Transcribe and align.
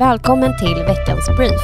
Välkommen 0.00 0.58
till 0.58 0.74
veckans 0.74 1.26
brief. 1.36 1.60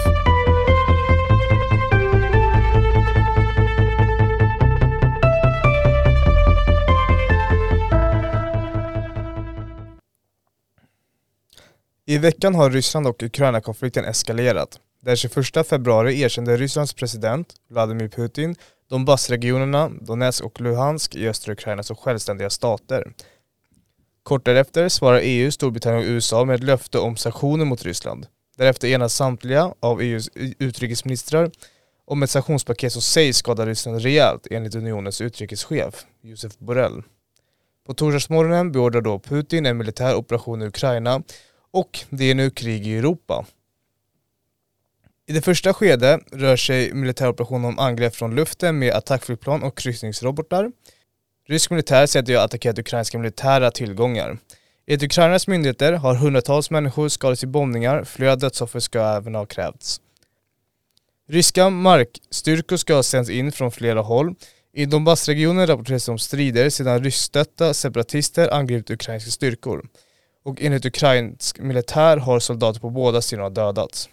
I 12.07 12.19
veckan 12.19 12.55
har 12.55 12.71
Ryssland 12.71 13.07
och 13.07 13.23
Ukraina-konflikten 13.23 14.05
eskalerat. 14.05 14.81
Den 15.03 15.17
21 15.17 15.69
februari 15.69 16.21
erkände 16.21 16.57
Rysslands 16.57 16.95
president 16.95 17.55
Vladimir 17.71 18.09
Putin 18.09 18.55
Donbassregionerna 18.91 19.89
Donetsk 19.89 20.45
och 20.45 20.61
Luhansk 20.61 21.15
i 21.15 21.29
östra 21.29 21.53
Ukraina 21.53 21.83
som 21.83 21.97
självständiga 21.97 22.51
stater. 22.51 23.13
Kort 24.27 24.45
därefter 24.45 24.89
svarar 24.89 25.21
EU, 25.23 25.51
Storbritannien 25.51 26.05
och 26.05 26.09
USA 26.09 26.45
med 26.45 26.55
ett 26.55 26.63
löfte 26.63 26.99
om 26.99 27.17
sanktioner 27.17 27.65
mot 27.65 27.83
Ryssland. 27.83 28.27
Därefter 28.57 28.89
enas 28.89 29.15
samtliga 29.15 29.75
av 29.81 30.01
EUs 30.01 30.31
utrikesministrar 30.59 31.51
om 32.05 32.23
ett 32.23 32.31
sanktionspaket 32.31 32.93
som 32.93 33.03
sägs 33.03 33.37
skada 33.37 33.67
Ryssland 33.67 34.03
rejält 34.03 34.47
enligt 34.51 34.75
unionens 34.75 35.21
utrikeschef 35.21 36.07
Josef 36.23 36.59
Borrell. 36.59 37.03
På 37.87 37.95
torsdagsmorgonen 37.95 38.73
beordrar 38.73 39.01
då 39.01 39.19
Putin 39.19 39.67
en 39.67 39.77
militär 39.77 40.15
operation 40.15 40.63
i 40.63 40.67
Ukraina 40.67 41.23
och 41.71 42.01
det 42.11 42.31
är 42.31 42.35
nu 42.35 42.51
krig 42.51 42.87
i 42.87 42.99
Europa. 42.99 43.47
I 45.27 45.33
det 45.33 45.43
första 45.43 45.75
skedet 45.75 46.21
rör 46.33 46.57
sig 46.57 46.95
militäroperationen 46.95 47.65
om 47.65 47.79
angrepp 47.79 48.15
från 48.15 48.35
luften 48.35 48.79
med 48.79 48.95
attackflygplan 48.95 49.63
och 49.63 49.79
kryssningsrobotar. 49.79 50.73
Rysk 51.49 51.71
militär 51.71 52.07
säger 52.07 52.23
att 52.23 52.27
de 52.27 52.35
har 52.35 52.45
attackerat 52.45 52.79
ukrainska 52.79 53.19
militära 53.19 53.71
tillgångar. 53.71 54.39
Enligt 54.87 55.03
Ukrainas 55.03 55.49
myndigheter 55.49 55.93
har 55.93 56.15
hundratals 56.15 56.71
människor 56.71 57.09
skadats 57.09 57.45
i 57.45 57.47
bombningar, 57.47 58.05
flera 58.05 58.37
dödsoffer 58.37 58.81
ska 58.81 59.01
även 59.01 59.35
ha 59.35 59.47
krävts. 59.47 60.01
Ryska 61.29 61.71
markstyrkor 61.71 62.77
ska 62.77 62.95
ha 62.95 63.03
sänts 63.03 63.31
in 63.31 63.53
från 63.53 63.71
flera 63.71 64.01
håll. 64.01 64.35
I 64.73 64.87
Donbassregionen 64.87 65.67
rapporteras 65.67 66.09
om 66.09 66.19
strider 66.19 66.71
sedan 66.71 67.05
ryskstötta 67.05 67.75
separatister 67.75 68.55
angripit 68.55 68.91
ukrainska 68.91 69.31
styrkor. 69.31 69.89
Och 70.45 70.63
enligt 70.63 70.87
ukrainsk 70.87 71.59
militär 71.59 72.17
har 72.17 72.39
soldater 72.39 72.81
på 72.81 72.91
båda 72.91 73.23
sidorna 73.23 73.51
dödats. 73.51 74.09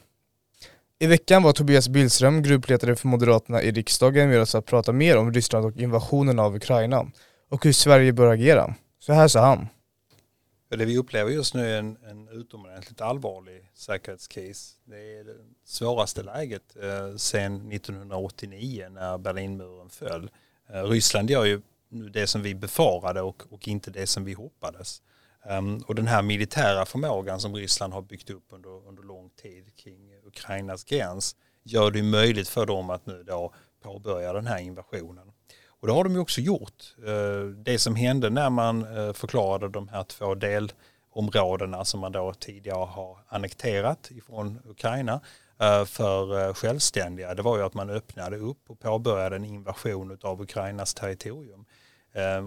I 1.00 1.08
veckan 1.08 1.44
var 1.44 1.54
Tobias 1.54 1.90
Billström, 1.90 2.44
gruppledare 2.44 2.96
för 2.96 3.08
Moderaterna 3.08 3.62
i 3.62 3.72
riksdagen, 3.72 4.30
med 4.30 4.42
oss 4.42 4.52
för 4.52 4.60
att 4.60 4.66
prata 4.66 4.92
mer 4.92 5.18
om 5.18 5.34
Ryssland 5.34 5.66
och 5.66 5.78
invasionen 5.78 6.40
av 6.40 6.56
Ukraina 6.56 7.06
och 7.54 7.66
hur 7.66 7.74
Sverige 7.74 8.14
bör 8.14 8.28
agera. 8.28 8.76
Så 9.00 9.14
här 9.14 9.28
sa 9.28 9.46
han. 9.46 9.68
Det 10.70 10.86
vi 10.86 10.98
upplever 10.98 11.32
just 11.32 11.54
nu 11.54 11.70
är 11.70 11.80
en, 11.80 11.98
en 12.04 12.28
utomordentligt 12.28 13.02
allvarlig 13.02 13.72
säkerhetskris. 13.74 14.78
Det 14.84 15.20
är 15.20 15.24
det 15.24 15.36
svåraste 15.66 16.24
läget 16.24 16.76
eh, 16.82 17.16
sedan 17.16 17.72
1989 17.72 18.88
när 18.92 19.18
Berlinmuren 19.18 19.90
föll. 19.90 20.30
Eh, 20.70 20.84
Ryssland 20.84 21.30
gör 21.30 21.46
ju 21.46 21.62
nu 21.90 22.10
det 22.10 22.28
som 22.28 22.42
vi 22.42 22.56
befarade 22.56 23.22
och, 23.22 23.44
och 23.50 23.68
inte 23.68 23.92
det 23.92 24.08
som 24.08 24.26
vi 24.26 24.34
hoppades. 24.34 25.02
Um, 25.50 25.84
och 25.88 25.96
den 25.96 26.08
här 26.08 26.22
militära 26.22 26.86
förmågan 26.86 27.40
som 27.40 27.56
Ryssland 27.56 27.94
har 27.94 28.02
byggt 28.02 28.30
upp 28.30 28.46
under, 28.50 28.88
under 28.88 29.04
lång 29.04 29.30
tid 29.30 29.76
kring 29.76 30.16
Ukrainas 30.26 30.84
gräns 30.84 31.36
gör 31.64 31.92
det 31.92 32.04
möjligt 32.04 32.50
för 32.50 32.66
dem 32.66 32.90
att 32.90 33.06
nu 33.06 33.24
då 33.24 33.54
påbörja 33.84 34.34
den 34.34 34.48
här 34.48 34.60
invasionen. 34.60 35.33
Och 35.84 35.88
det 35.88 35.94
har 35.94 36.04
de 36.04 36.14
ju 36.14 36.20
också 36.20 36.42
gjort. 36.42 36.96
Eh, 37.06 37.46
det 37.46 37.80
som 37.80 37.96
hände 37.96 38.30
när 38.30 38.50
man 38.50 38.98
eh, 38.98 39.14
förklarade 39.14 39.70
de 39.70 39.88
här 39.88 40.04
två 40.04 40.36
delområdena 40.36 41.86
som 41.86 42.00
man 42.00 42.12
då 42.12 42.34
tidigare 42.34 42.86
har 42.86 43.18
annekterat 43.28 44.12
ifrån 44.12 44.60
Ukraina 44.66 45.22
eh, 45.60 45.86
för 45.86 46.54
självständiga, 46.54 47.34
det 47.34 47.42
var 47.42 47.58
ju 47.58 47.64
att 47.64 47.74
man 47.74 47.90
öppnade 47.90 48.38
upp 48.38 48.70
och 48.70 48.80
påbörjade 48.80 49.36
en 49.36 49.46
invasion 49.46 50.18
av 50.22 50.42
Ukrainas 50.42 50.94
territorium. 50.94 51.66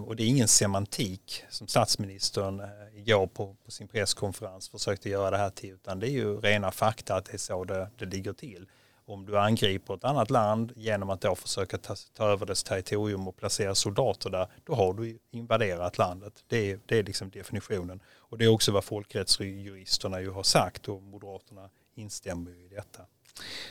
Och 0.05 0.15
det 0.15 0.23
är 0.23 0.27
ingen 0.27 0.47
semantik 0.47 1.43
som 1.49 1.67
statsministern 1.67 2.61
igår 2.95 3.27
på, 3.27 3.55
på 3.65 3.71
sin 3.71 3.87
presskonferens 3.87 4.69
försökte 4.69 5.09
göra 5.09 5.31
det 5.31 5.37
här 5.37 5.49
till 5.49 5.69
utan 5.73 5.99
det 5.99 6.07
är 6.07 6.11
ju 6.11 6.39
rena 6.39 6.71
fakta 6.71 7.15
att 7.15 7.25
det 7.25 7.33
är 7.33 7.37
så 7.37 7.63
det, 7.63 7.89
det 7.97 8.05
ligger 8.05 8.33
till. 8.33 8.67
Om 9.09 9.25
du 9.25 9.37
angriper 9.37 9.93
ett 9.93 10.03
annat 10.03 10.29
land 10.29 10.73
genom 10.75 11.09
att 11.09 11.21
då 11.21 11.35
försöka 11.35 11.77
ta, 11.77 11.95
ta 12.13 12.25
över 12.25 12.45
dess 12.45 12.63
territorium 12.63 13.27
och 13.27 13.37
placera 13.37 13.75
soldater 13.75 14.29
där, 14.29 14.47
då 14.63 14.75
har 14.75 14.93
du 14.93 15.19
invaderat 15.31 15.97
landet. 15.97 16.43
Det 16.47 16.71
är, 16.71 16.79
det 16.85 16.97
är 16.99 17.03
liksom 17.03 17.29
definitionen. 17.29 17.99
Och 18.17 18.37
det 18.37 18.45
är 18.45 18.49
också 18.49 18.71
vad 18.71 18.83
folkrättsjuristerna 18.83 20.21
ju 20.21 20.29
har 20.29 20.43
sagt 20.43 20.87
och 20.87 21.01
Moderaterna 21.01 21.69
instämmer 21.95 22.51
ju 22.51 22.65
i 22.65 22.67
detta. 22.67 23.01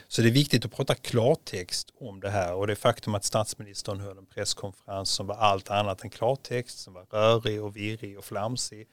Så 0.08 0.22
det 0.22 0.28
är 0.28 0.32
viktigt 0.32 0.64
att 0.64 0.72
prata 0.72 0.94
klartext 0.94 1.90
om 2.00 2.20
det 2.20 2.30
här 2.30 2.54
och 2.54 2.66
det 2.66 2.76
faktum 2.76 3.14
att 3.14 3.24
statsministern 3.24 4.00
höll 4.00 4.18
en 4.18 4.26
presskonferens 4.26 5.10
som 5.10 5.26
var 5.26 5.36
allt 5.36 5.70
annat 5.70 6.04
än 6.04 6.10
klartext, 6.10 6.78
som 6.78 6.94
var 6.94 7.04
rörig 7.10 7.62
och 7.62 7.76
virrig 7.76 8.18
och 8.18 8.24
flamsig, 8.24 8.88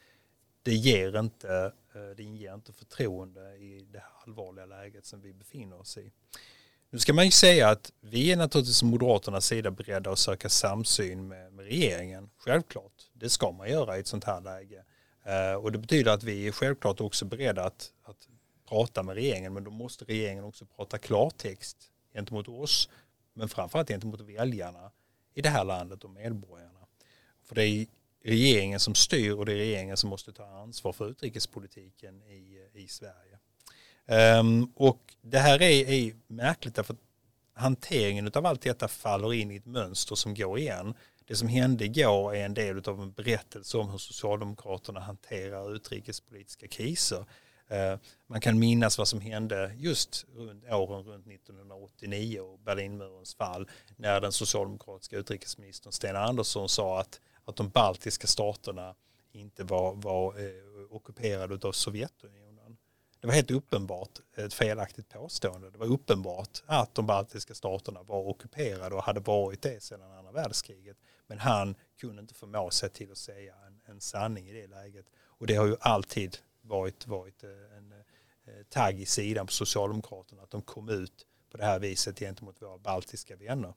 det 0.63 0.73
ger 0.73 1.19
inte, 1.19 1.73
eh, 1.95 2.15
det 2.17 2.23
inger 2.23 2.53
inte 2.53 2.73
förtroende 2.73 3.55
i 3.55 3.87
det 3.91 3.99
här 3.99 4.23
allvarliga 4.25 4.65
läget 4.65 5.05
som 5.05 5.21
vi 5.21 5.33
befinner 5.33 5.79
oss 5.79 5.97
i. 5.97 6.11
Nu 6.89 6.99
ska 6.99 7.13
man 7.13 7.25
ju 7.25 7.31
säga 7.31 7.69
att 7.69 7.91
vi 8.01 8.31
är 8.31 8.37
naturligtvis 8.37 8.79
från 8.79 8.89
Moderaternas 8.89 9.45
sida 9.45 9.71
beredda 9.71 10.11
att 10.11 10.19
söka 10.19 10.49
samsyn 10.49 11.27
med, 11.27 11.53
med 11.53 11.65
regeringen. 11.65 12.29
Självklart, 12.37 13.09
det 13.13 13.29
ska 13.29 13.51
man 13.51 13.69
göra 13.69 13.97
i 13.97 13.99
ett 13.99 14.07
sånt 14.07 14.23
här 14.23 14.41
läge. 14.41 14.83
Eh, 15.23 15.53
och 15.53 15.71
det 15.71 15.77
betyder 15.77 16.11
att 16.11 16.23
vi 16.23 16.47
är 16.47 16.51
självklart 16.51 17.01
också 17.01 17.25
beredda 17.25 17.63
att, 17.63 17.91
att 18.03 18.27
prata 18.69 19.03
med 19.03 19.15
regeringen 19.15 19.53
men 19.53 19.63
då 19.63 19.71
måste 19.71 20.05
regeringen 20.05 20.43
också 20.43 20.65
prata 20.65 20.97
klartext 20.97 21.77
gentemot 22.13 22.47
oss 22.47 22.89
men 23.33 23.49
framförallt 23.49 23.87
gentemot 23.87 24.21
väljarna 24.21 24.91
i 25.33 25.41
det 25.41 25.49
här 25.49 25.63
landet 25.63 26.03
och 26.03 26.09
medborgarna. 26.09 26.79
För 27.43 27.55
det 27.55 27.65
är 27.65 27.87
regeringen 28.23 28.79
som 28.79 28.95
styr 28.95 29.31
och 29.31 29.45
det 29.45 29.51
är 29.51 29.57
regeringen 29.57 29.97
som 29.97 30.09
måste 30.09 30.33
ta 30.33 30.45
ansvar 30.45 30.93
för 30.93 31.09
utrikespolitiken 31.09 32.21
i, 32.21 32.67
i 32.73 32.87
Sverige. 32.87 33.39
Um, 34.39 34.71
och 34.75 35.13
det 35.21 35.39
här 35.39 35.61
är, 35.61 35.89
är 35.89 36.13
märkligt 36.27 36.75
därför 36.75 36.93
att 36.93 36.99
hanteringen 37.53 38.31
av 38.33 38.45
allt 38.45 38.61
detta 38.61 38.87
faller 38.87 39.33
in 39.33 39.51
i 39.51 39.55
ett 39.55 39.65
mönster 39.65 40.15
som 40.15 40.33
går 40.33 40.59
igen. 40.59 40.93
Det 41.25 41.35
som 41.35 41.47
hände 41.47 41.85
igår 41.85 42.35
är 42.35 42.45
en 42.45 42.53
del 42.53 42.89
av 42.89 43.01
en 43.01 43.11
berättelse 43.11 43.77
om 43.77 43.89
hur 43.89 43.97
Socialdemokraterna 43.97 44.99
hanterar 44.99 45.75
utrikespolitiska 45.75 46.67
kriser. 46.67 47.25
Ehm, 47.69 47.99
man 48.27 48.41
kan 48.41 48.59
minnas 48.59 48.97
vad 48.97 49.07
som 49.07 49.21
hände 49.21 49.73
just 49.77 50.25
runt, 50.35 50.63
åren 50.63 51.03
runt 51.03 51.27
1989 51.27 52.39
och 52.39 52.59
Berlinmurens 52.59 53.35
fall 53.35 53.69
när 53.95 54.21
den 54.21 54.31
socialdemokratiska 54.31 55.17
utrikesministern 55.17 55.91
Sten 55.91 56.15
Andersson 56.15 56.69
sa 56.69 56.99
att, 56.99 57.21
att 57.45 57.55
de 57.55 57.69
baltiska 57.69 58.27
staterna 58.27 58.95
inte 59.31 59.63
var, 59.63 59.93
var 59.93 60.39
eh, 60.39 60.51
ockuperade 60.89 61.67
av 61.67 61.71
Sovjetunionen. 61.71 62.77
Det 63.19 63.27
var 63.27 63.33
helt 63.33 63.51
uppenbart 63.51 64.19
ett 64.37 64.53
felaktigt 64.53 65.09
påstående. 65.09 65.69
Det 65.69 65.77
var 65.77 65.87
uppenbart 65.87 66.63
att 66.65 66.95
de 66.95 67.05
baltiska 67.05 67.53
staterna 67.53 68.03
var 68.03 68.27
ockuperade 68.27 68.95
och 68.95 69.03
hade 69.03 69.19
varit 69.19 69.61
det 69.61 69.83
sedan 69.83 70.01
andra 70.01 70.31
världskriget. 70.31 70.97
Men 71.27 71.39
han 71.39 71.75
kunde 71.99 72.21
inte 72.21 72.33
förmå 72.33 72.69
sig 72.69 72.89
till 72.89 73.11
att 73.11 73.17
säga 73.17 73.55
en, 73.67 73.81
en 73.85 74.01
sanning 74.01 74.49
i 74.49 74.53
det 74.53 74.67
läget. 74.67 75.05
Och 75.15 75.47
det 75.47 75.55
har 75.55 75.65
ju 75.65 75.75
alltid 75.79 76.37
varit, 76.61 77.07
varit 77.07 77.43
eh, 77.43 77.49
en 77.77 77.91
eh, 77.91 78.63
tagg 78.69 79.01
i 79.01 79.05
sidan 79.05 79.45
på 79.45 79.53
Socialdemokraterna 79.53 80.41
att 80.41 80.51
de 80.51 80.61
kom 80.61 80.89
ut 80.89 81.25
på 81.51 81.57
det 81.57 81.65
här 81.65 81.79
viset 81.79 82.19
gentemot 82.19 82.61
våra 82.61 82.77
baltiska 82.77 83.35
vänner. 83.35 83.73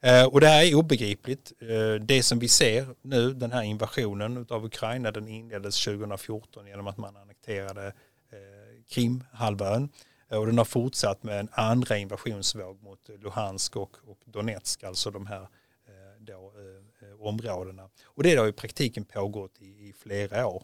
Eh, 0.00 0.26
och 0.26 0.40
det 0.40 0.46
här 0.46 0.64
är 0.64 0.74
obegripligt. 0.74 1.52
Eh, 1.60 1.94
det 1.94 2.22
som 2.22 2.38
vi 2.38 2.48
ser 2.48 2.94
nu, 3.02 3.34
den 3.34 3.52
här 3.52 3.62
invasionen 3.62 4.46
av 4.50 4.64
Ukraina, 4.64 5.10
den 5.10 5.28
inleddes 5.28 5.84
2014 5.84 6.66
genom 6.66 6.86
att 6.86 6.96
man 6.96 7.16
annekterade 7.16 7.86
eh, 7.86 8.84
Krimhalvön. 8.88 9.88
Eh, 10.28 10.38
och 10.38 10.46
den 10.46 10.58
har 10.58 10.64
fortsatt 10.64 11.22
med 11.22 11.40
en 11.40 11.48
andra 11.52 11.98
invasionsvåg 11.98 12.82
mot 12.82 13.08
Luhansk 13.08 13.76
och, 13.76 13.96
och 14.06 14.18
Donetsk, 14.24 14.84
alltså 14.84 15.10
de 15.10 15.26
här 15.26 15.48
då, 16.18 16.52
områdena. 17.20 17.88
Och 18.04 18.22
det 18.22 18.36
har 18.36 18.48
i 18.48 18.52
praktiken 18.52 19.04
pågått 19.04 19.62
i, 19.62 19.88
i 19.88 19.94
flera 19.98 20.46
år. 20.46 20.62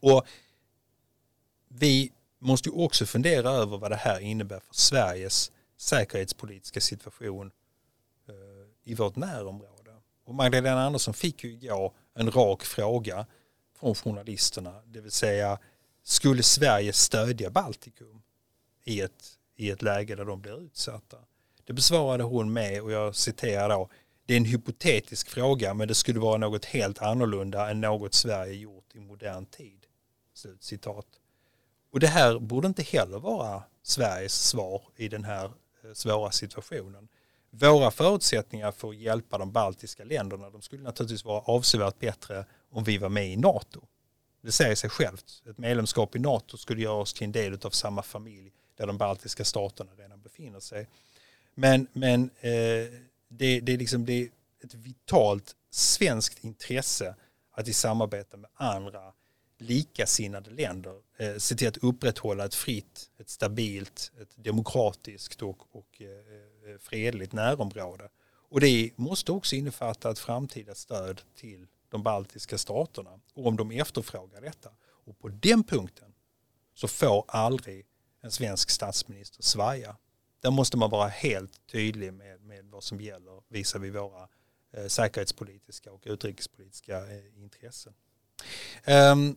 Och 0.00 0.26
vi 1.68 2.12
måste 2.38 2.68
ju 2.68 2.74
också 2.74 3.06
fundera 3.06 3.50
över 3.50 3.78
vad 3.78 3.90
det 3.90 3.96
här 3.96 4.20
innebär 4.20 4.60
för 4.60 4.74
Sveriges 4.74 5.52
säkerhetspolitiska 5.76 6.80
situation 6.80 7.50
i 8.88 8.94
vårt 8.94 9.16
närområde. 9.16 9.94
Och 10.24 10.34
Magdalena 10.34 10.82
Andersson 10.82 11.14
fick 11.14 11.44
ju 11.44 11.52
igår 11.52 11.92
en 12.14 12.30
rak 12.30 12.64
fråga 12.64 13.26
från 13.78 13.94
journalisterna, 13.94 14.82
det 14.86 15.00
vill 15.00 15.10
säga 15.10 15.58
skulle 16.02 16.42
Sverige 16.42 16.92
stödja 16.92 17.50
Baltikum 17.50 18.22
i 18.84 19.00
ett, 19.00 19.38
i 19.56 19.70
ett 19.70 19.82
läge 19.82 20.14
där 20.14 20.24
de 20.24 20.40
blir 20.40 20.60
utsatta? 20.60 21.16
Det 21.64 21.72
besvarade 21.72 22.24
hon 22.24 22.52
med, 22.52 22.82
och 22.82 22.92
jag 22.92 23.14
citerar 23.14 23.68
då, 23.68 23.88
det 24.26 24.34
är 24.34 24.38
en 24.38 24.44
hypotetisk 24.44 25.28
fråga 25.28 25.74
men 25.74 25.88
det 25.88 25.94
skulle 25.94 26.20
vara 26.20 26.36
något 26.36 26.64
helt 26.64 27.02
annorlunda 27.02 27.70
än 27.70 27.80
något 27.80 28.14
Sverige 28.14 28.54
gjort 28.54 28.94
i 28.94 29.00
modern 29.00 29.46
tid. 29.46 29.86
Citat. 30.60 31.06
Och 31.92 32.00
det 32.00 32.06
här 32.06 32.38
borde 32.38 32.68
inte 32.68 32.82
heller 32.82 33.18
vara 33.18 33.62
Sveriges 33.82 34.34
svar 34.34 34.82
i 34.96 35.08
den 35.08 35.24
här 35.24 35.44
eh, 35.84 35.92
svåra 35.92 36.30
situationen. 36.30 37.08
Våra 37.50 37.90
förutsättningar 37.90 38.72
för 38.72 38.88
att 38.88 38.96
hjälpa 38.96 39.38
de 39.38 39.52
baltiska 39.52 40.04
länderna 40.04 40.50
de 40.50 40.62
skulle 40.62 40.82
naturligtvis 40.82 41.24
vara 41.24 41.40
avsevärt 41.40 41.98
bättre 41.98 42.44
om 42.70 42.84
vi 42.84 42.98
var 42.98 43.08
med 43.08 43.32
i 43.32 43.36
NATO. 43.36 43.80
Det 44.40 44.52
säger 44.52 44.74
sig 44.74 44.90
självt. 44.90 45.42
Ett 45.50 45.58
medlemskap 45.58 46.16
i 46.16 46.18
NATO 46.18 46.56
skulle 46.56 46.82
göra 46.82 46.94
oss 46.94 47.14
till 47.14 47.24
en 47.24 47.32
del 47.32 47.58
av 47.62 47.70
samma 47.70 48.02
familj 48.02 48.52
där 48.76 48.86
de 48.86 48.98
baltiska 48.98 49.44
staterna 49.44 49.92
redan 49.96 50.20
befinner 50.22 50.60
sig. 50.60 50.88
Men, 51.54 51.86
men 51.92 52.30
eh, 52.40 52.50
det, 53.28 53.60
det, 53.60 53.72
är 53.72 53.78
liksom, 53.78 54.06
det 54.06 54.12
är 54.12 54.28
ett 54.64 54.74
vitalt 54.74 55.56
svenskt 55.70 56.44
intresse 56.44 57.14
att 57.50 57.68
i 57.68 57.72
samarbete 57.72 58.36
med 58.36 58.50
andra 58.54 59.12
likasinnade 59.58 60.50
länder 60.50 60.94
eh, 61.16 61.36
se 61.36 61.54
till 61.54 61.68
att 61.68 61.76
upprätthålla 61.76 62.44
ett 62.44 62.54
fritt, 62.54 63.10
ett 63.18 63.28
stabilt, 63.28 64.12
ett 64.20 64.44
demokratiskt 64.44 65.42
och, 65.42 65.76
och 65.76 66.02
eh, 66.02 66.08
Eh, 66.68 66.78
fredligt 66.78 67.32
närområde. 67.32 68.08
Och 68.50 68.60
det 68.60 68.90
måste 68.96 69.32
också 69.32 69.56
innefatta 69.56 70.10
ett 70.10 70.18
framtida 70.18 70.74
stöd 70.74 71.20
till 71.36 71.66
de 71.88 72.02
baltiska 72.02 72.58
staterna 72.58 73.20
och 73.34 73.46
om 73.46 73.56
de 73.56 73.70
efterfrågar 73.70 74.40
detta. 74.40 74.70
Och 74.80 75.18
på 75.18 75.28
den 75.28 75.64
punkten 75.64 76.14
så 76.74 76.88
får 76.88 77.24
aldrig 77.28 77.86
en 78.20 78.30
svensk 78.30 78.70
statsminister 78.70 79.42
svaja. 79.42 79.96
Där 80.40 80.50
måste 80.50 80.76
man 80.76 80.90
vara 80.90 81.08
helt 81.08 81.66
tydlig 81.66 82.12
med, 82.12 82.40
med 82.40 82.64
vad 82.64 82.84
som 82.84 83.00
gäller 83.00 83.42
visar 83.48 83.78
vi 83.78 83.90
våra 83.90 84.28
eh, 84.72 84.86
säkerhetspolitiska 84.86 85.92
och 85.92 86.02
utrikespolitiska 86.04 86.96
eh, 86.98 87.42
intressen. 87.42 87.94
Um, 88.86 89.36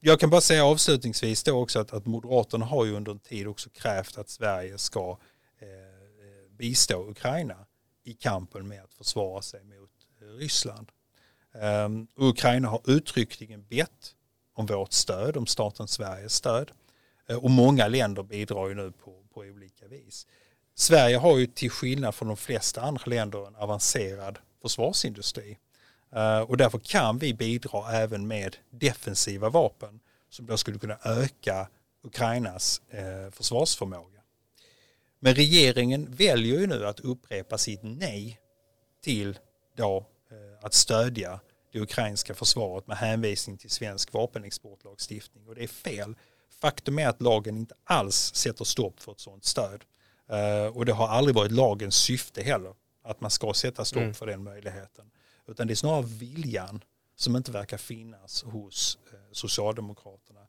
jag 0.00 0.20
kan 0.20 0.30
bara 0.30 0.40
säga 0.40 0.64
avslutningsvis 0.64 1.42
då 1.42 1.62
också 1.62 1.80
att, 1.80 1.92
att 1.92 2.06
Moderaterna 2.06 2.64
har 2.64 2.84
ju 2.84 2.92
under 2.96 3.12
en 3.12 3.18
tid 3.18 3.46
också 3.46 3.70
krävt 3.70 4.18
att 4.18 4.28
Sverige 4.28 4.78
ska 4.78 5.10
eh, 5.10 5.16
bistå 6.56 7.10
Ukraina 7.10 7.66
i 8.04 8.12
kampen 8.14 8.68
med 8.68 8.82
att 8.84 8.94
försvara 8.94 9.42
sig 9.42 9.64
mot 9.64 9.90
eh, 10.20 10.26
Ryssland. 10.26 10.90
Um, 11.52 12.06
Ukraina 12.16 12.68
har 12.68 12.80
uttryckligen 12.84 13.64
bett 13.64 14.14
om 14.54 14.66
vårt 14.66 14.92
stöd, 14.92 15.36
om 15.36 15.46
staten 15.46 15.88
Sveriges 15.88 16.34
stöd. 16.34 16.70
Uh, 17.30 17.36
och 17.36 17.50
många 17.50 17.88
länder 17.88 18.22
bidrar 18.22 18.68
ju 18.68 18.74
nu 18.74 18.92
på, 18.92 19.22
på 19.34 19.40
olika 19.40 19.86
vis. 19.86 20.26
Sverige 20.74 21.16
har 21.16 21.38
ju 21.38 21.46
till 21.46 21.70
skillnad 21.70 22.14
från 22.14 22.28
de 22.28 22.36
flesta 22.36 22.80
andra 22.80 23.02
länder 23.06 23.46
en 23.46 23.56
avancerad 23.56 24.38
försvarsindustri. 24.62 25.58
Uh, 26.16 26.40
och 26.40 26.56
därför 26.56 26.78
kan 26.78 27.18
vi 27.18 27.34
bidra 27.34 27.92
även 27.92 28.26
med 28.26 28.56
defensiva 28.70 29.48
vapen 29.48 30.00
som 30.30 30.46
då 30.46 30.56
skulle 30.56 30.78
kunna 30.78 30.98
öka 31.04 31.68
Ukrainas 32.02 32.80
uh, 32.94 33.30
försvarsförmåga. 33.30 34.15
Men 35.18 35.34
regeringen 35.34 36.14
väljer 36.14 36.60
ju 36.60 36.66
nu 36.66 36.86
att 36.86 37.00
upprepa 37.00 37.58
sitt 37.58 37.80
nej 37.82 38.40
till 39.00 39.38
då 39.76 40.06
att 40.60 40.74
stödja 40.74 41.40
det 41.72 41.80
ukrainska 41.80 42.34
försvaret 42.34 42.86
med 42.86 42.96
hänvisning 42.96 43.58
till 43.58 43.70
svensk 43.70 44.12
vapenexportlagstiftning 44.12 45.48
och 45.48 45.54
det 45.54 45.62
är 45.62 45.68
fel. 45.68 46.14
Faktum 46.60 46.98
är 46.98 47.08
att 47.08 47.22
lagen 47.22 47.56
inte 47.56 47.74
alls 47.84 48.34
sätter 48.34 48.64
stopp 48.64 49.00
för 49.00 49.12
ett 49.12 49.20
sådant 49.20 49.44
stöd. 49.44 49.84
Uh, 50.32 50.76
och 50.76 50.86
det 50.86 50.92
har 50.92 51.08
aldrig 51.08 51.34
varit 51.34 51.52
lagens 51.52 51.96
syfte 51.96 52.42
heller 52.42 52.74
att 53.02 53.20
man 53.20 53.30
ska 53.30 53.54
sätta 53.54 53.84
stopp 53.84 54.02
mm. 54.02 54.14
för 54.14 54.26
den 54.26 54.42
möjligheten. 54.42 55.10
Utan 55.46 55.66
det 55.66 55.72
är 55.72 55.74
snarare 55.74 56.06
viljan 56.06 56.84
som 57.16 57.36
inte 57.36 57.50
verkar 57.50 57.78
finnas 57.78 58.42
hos 58.42 58.98
uh, 59.12 59.18
Socialdemokraterna. 59.32 60.40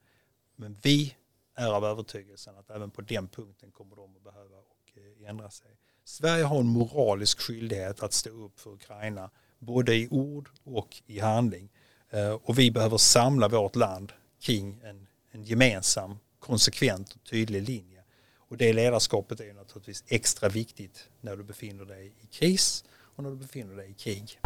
Men 0.55 0.77
vi 0.81 1.15
är 1.57 1.71
av 1.71 1.85
övertygelsen 1.85 2.55
att 2.57 2.69
även 2.69 2.91
på 2.91 3.01
den 3.01 3.27
punkten 3.27 3.71
kommer 3.71 3.95
de 3.95 4.15
att 4.15 4.23
behöva 4.23 4.55
och, 4.57 4.97
eh, 5.23 5.29
ändra 5.29 5.49
sig. 5.49 5.77
Sverige 6.03 6.43
har 6.43 6.59
en 6.59 6.67
moralisk 6.67 7.39
skyldighet 7.39 8.03
att 8.03 8.13
stå 8.13 8.29
upp 8.29 8.59
för 8.59 8.73
Ukraina 8.73 9.29
både 9.59 9.95
i 9.95 10.07
ord 10.11 10.49
och 10.63 11.01
i 11.05 11.19
handling. 11.19 11.69
Eh, 12.09 12.31
och 12.31 12.59
vi 12.59 12.71
behöver 12.71 12.97
samla 12.97 13.47
vårt 13.47 13.75
land 13.75 14.13
kring 14.41 14.81
en, 14.83 15.07
en 15.31 15.43
gemensam, 15.43 16.19
konsekvent 16.39 17.13
och 17.13 17.23
tydlig 17.23 17.69
linje. 17.69 18.03
Och 18.37 18.57
det 18.57 18.73
ledarskapet 18.73 19.39
är 19.39 19.53
naturligtvis 19.53 20.03
extra 20.07 20.49
viktigt 20.49 21.09
när 21.21 21.35
du 21.35 21.43
befinner 21.43 21.85
dig 21.85 22.13
i 22.21 22.25
kris 22.25 22.83
och 22.91 23.23
när 23.23 23.29
du 23.29 23.35
befinner 23.35 23.75
dig 23.75 23.91
i 23.91 23.93
krig. 23.93 24.39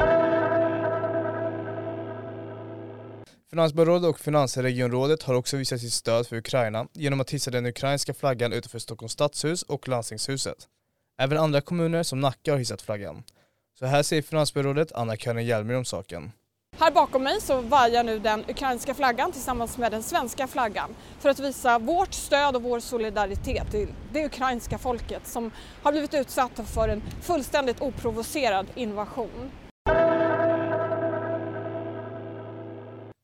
Finansborgarrådet 3.54 4.10
och 4.10 4.20
Finansregionrådet 4.20 5.24
har 5.24 5.34
också 5.34 5.58
visat 5.58 5.80
sitt 5.80 5.94
stöd 5.94 6.28
för 6.28 6.36
Ukraina 6.36 6.88
genom 6.94 7.22
att 7.22 7.32
hissa 7.32 7.52
den 7.52 7.66
ukrainska 7.66 8.14
flaggan 8.14 8.54
utanför 8.54 8.80
Stockholms 8.80 9.12
stadshus 9.12 9.64
och 9.64 9.88
landstingshuset. 9.88 10.68
Även 11.22 11.38
andra 11.38 11.62
kommuner 11.62 12.04
som 12.04 12.20
Nacka 12.20 12.52
har 12.52 12.58
hissat 12.58 12.82
flaggan. 12.82 13.24
Så 13.80 13.86
här 13.86 14.04
säger 14.04 14.22
finansbyrådet 14.22 14.92
Anna 14.92 15.18
König 15.18 15.46
Hjelmer 15.48 15.74
om 15.74 15.86
saken. 15.86 16.32
Här 16.78 16.92
bakom 16.92 17.24
mig 17.24 17.42
så 17.42 17.62
vajar 17.62 18.04
nu 18.04 18.20
den 18.20 18.44
ukrainska 18.48 18.94
flaggan 18.94 19.32
tillsammans 19.32 19.78
med 19.78 19.92
den 19.92 20.04
svenska 20.04 20.48
flaggan 20.48 20.96
för 21.20 21.30
att 21.30 21.40
visa 21.40 21.80
vårt 21.80 22.14
stöd 22.14 22.56
och 22.56 22.64
vår 22.64 22.80
solidaritet 22.80 23.72
till 23.72 23.94
det 24.14 24.26
ukrainska 24.26 24.78
folket 24.78 25.28
som 25.28 25.52
har 25.84 25.92
blivit 25.92 26.14
utsatta 26.14 26.64
för 26.64 26.90
en 26.90 27.02
fullständigt 27.22 27.82
oprovocerad 27.82 28.68
invasion. 28.76 29.52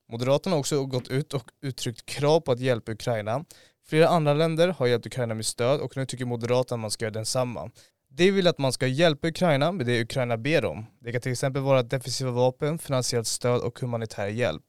Moderaterna 0.10 0.56
har 0.56 0.60
också 0.60 0.86
gått 0.86 1.08
ut 1.08 1.34
och 1.34 1.52
uttryckt 1.62 2.06
krav 2.06 2.40
på 2.40 2.52
att 2.52 2.60
hjälpa 2.60 2.92
Ukraina. 2.92 3.46
Flera 3.88 4.08
andra 4.08 4.34
länder 4.34 4.68
har 4.68 4.88
hjälpt 4.88 5.06
Ukraina 5.06 5.34
med 5.34 5.46
stöd 5.46 5.80
och 5.82 5.98
nu 5.98 6.06
tycker 6.06 6.26
Moderaterna 6.26 6.76
att 6.76 6.82
man 6.82 6.92
ska 6.92 7.06
göra 7.06 7.14
densamma. 7.14 7.72
De 8.10 8.32
vill 8.32 8.48
att 8.48 8.58
man 8.58 8.74
ska 8.74 8.88
hjälpa 8.88 9.28
Ukraina 9.28 9.72
med 9.72 9.86
det 9.86 10.02
Ukraina 10.02 10.38
ber 10.38 10.66
om. 10.66 10.86
Det 11.00 11.12
kan 11.12 11.22
till 11.22 11.32
exempel 11.32 11.62
vara 11.62 11.84
defensiva 11.84 12.32
vapen, 12.32 12.80
finansiellt 12.80 13.28
stöd 13.28 13.62
och 13.62 13.80
humanitär 13.80 14.28
hjälp. 14.28 14.64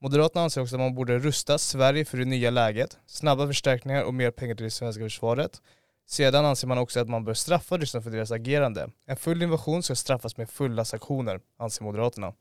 Moderaterna 0.00 0.44
anser 0.44 0.60
också 0.60 0.74
att 0.74 0.80
man 0.80 0.94
borde 0.94 1.18
rusta 1.18 1.58
Sverige 1.58 2.04
för 2.04 2.18
det 2.18 2.24
nya 2.24 2.50
läget, 2.50 2.98
snabba 3.06 3.46
förstärkningar 3.46 4.02
och 4.02 4.14
mer 4.14 4.30
pengar 4.30 4.54
till 4.54 4.64
det 4.64 4.70
svenska 4.70 5.02
försvaret. 5.02 5.62
Sedan 6.06 6.44
anser 6.44 6.68
man 6.68 6.78
också 6.78 7.00
att 7.00 7.08
man 7.08 7.24
bör 7.24 7.34
straffa 7.34 7.78
Ryssland 7.78 8.04
för 8.04 8.10
deras 8.10 8.30
agerande. 8.30 8.90
En 9.06 9.16
full 9.16 9.42
invasion 9.42 9.82
ska 9.82 9.94
straffas 9.94 10.36
med 10.36 10.50
fulla 10.50 10.84
sanktioner, 10.84 11.40
anser 11.58 11.84
Moderaterna. 11.84 12.32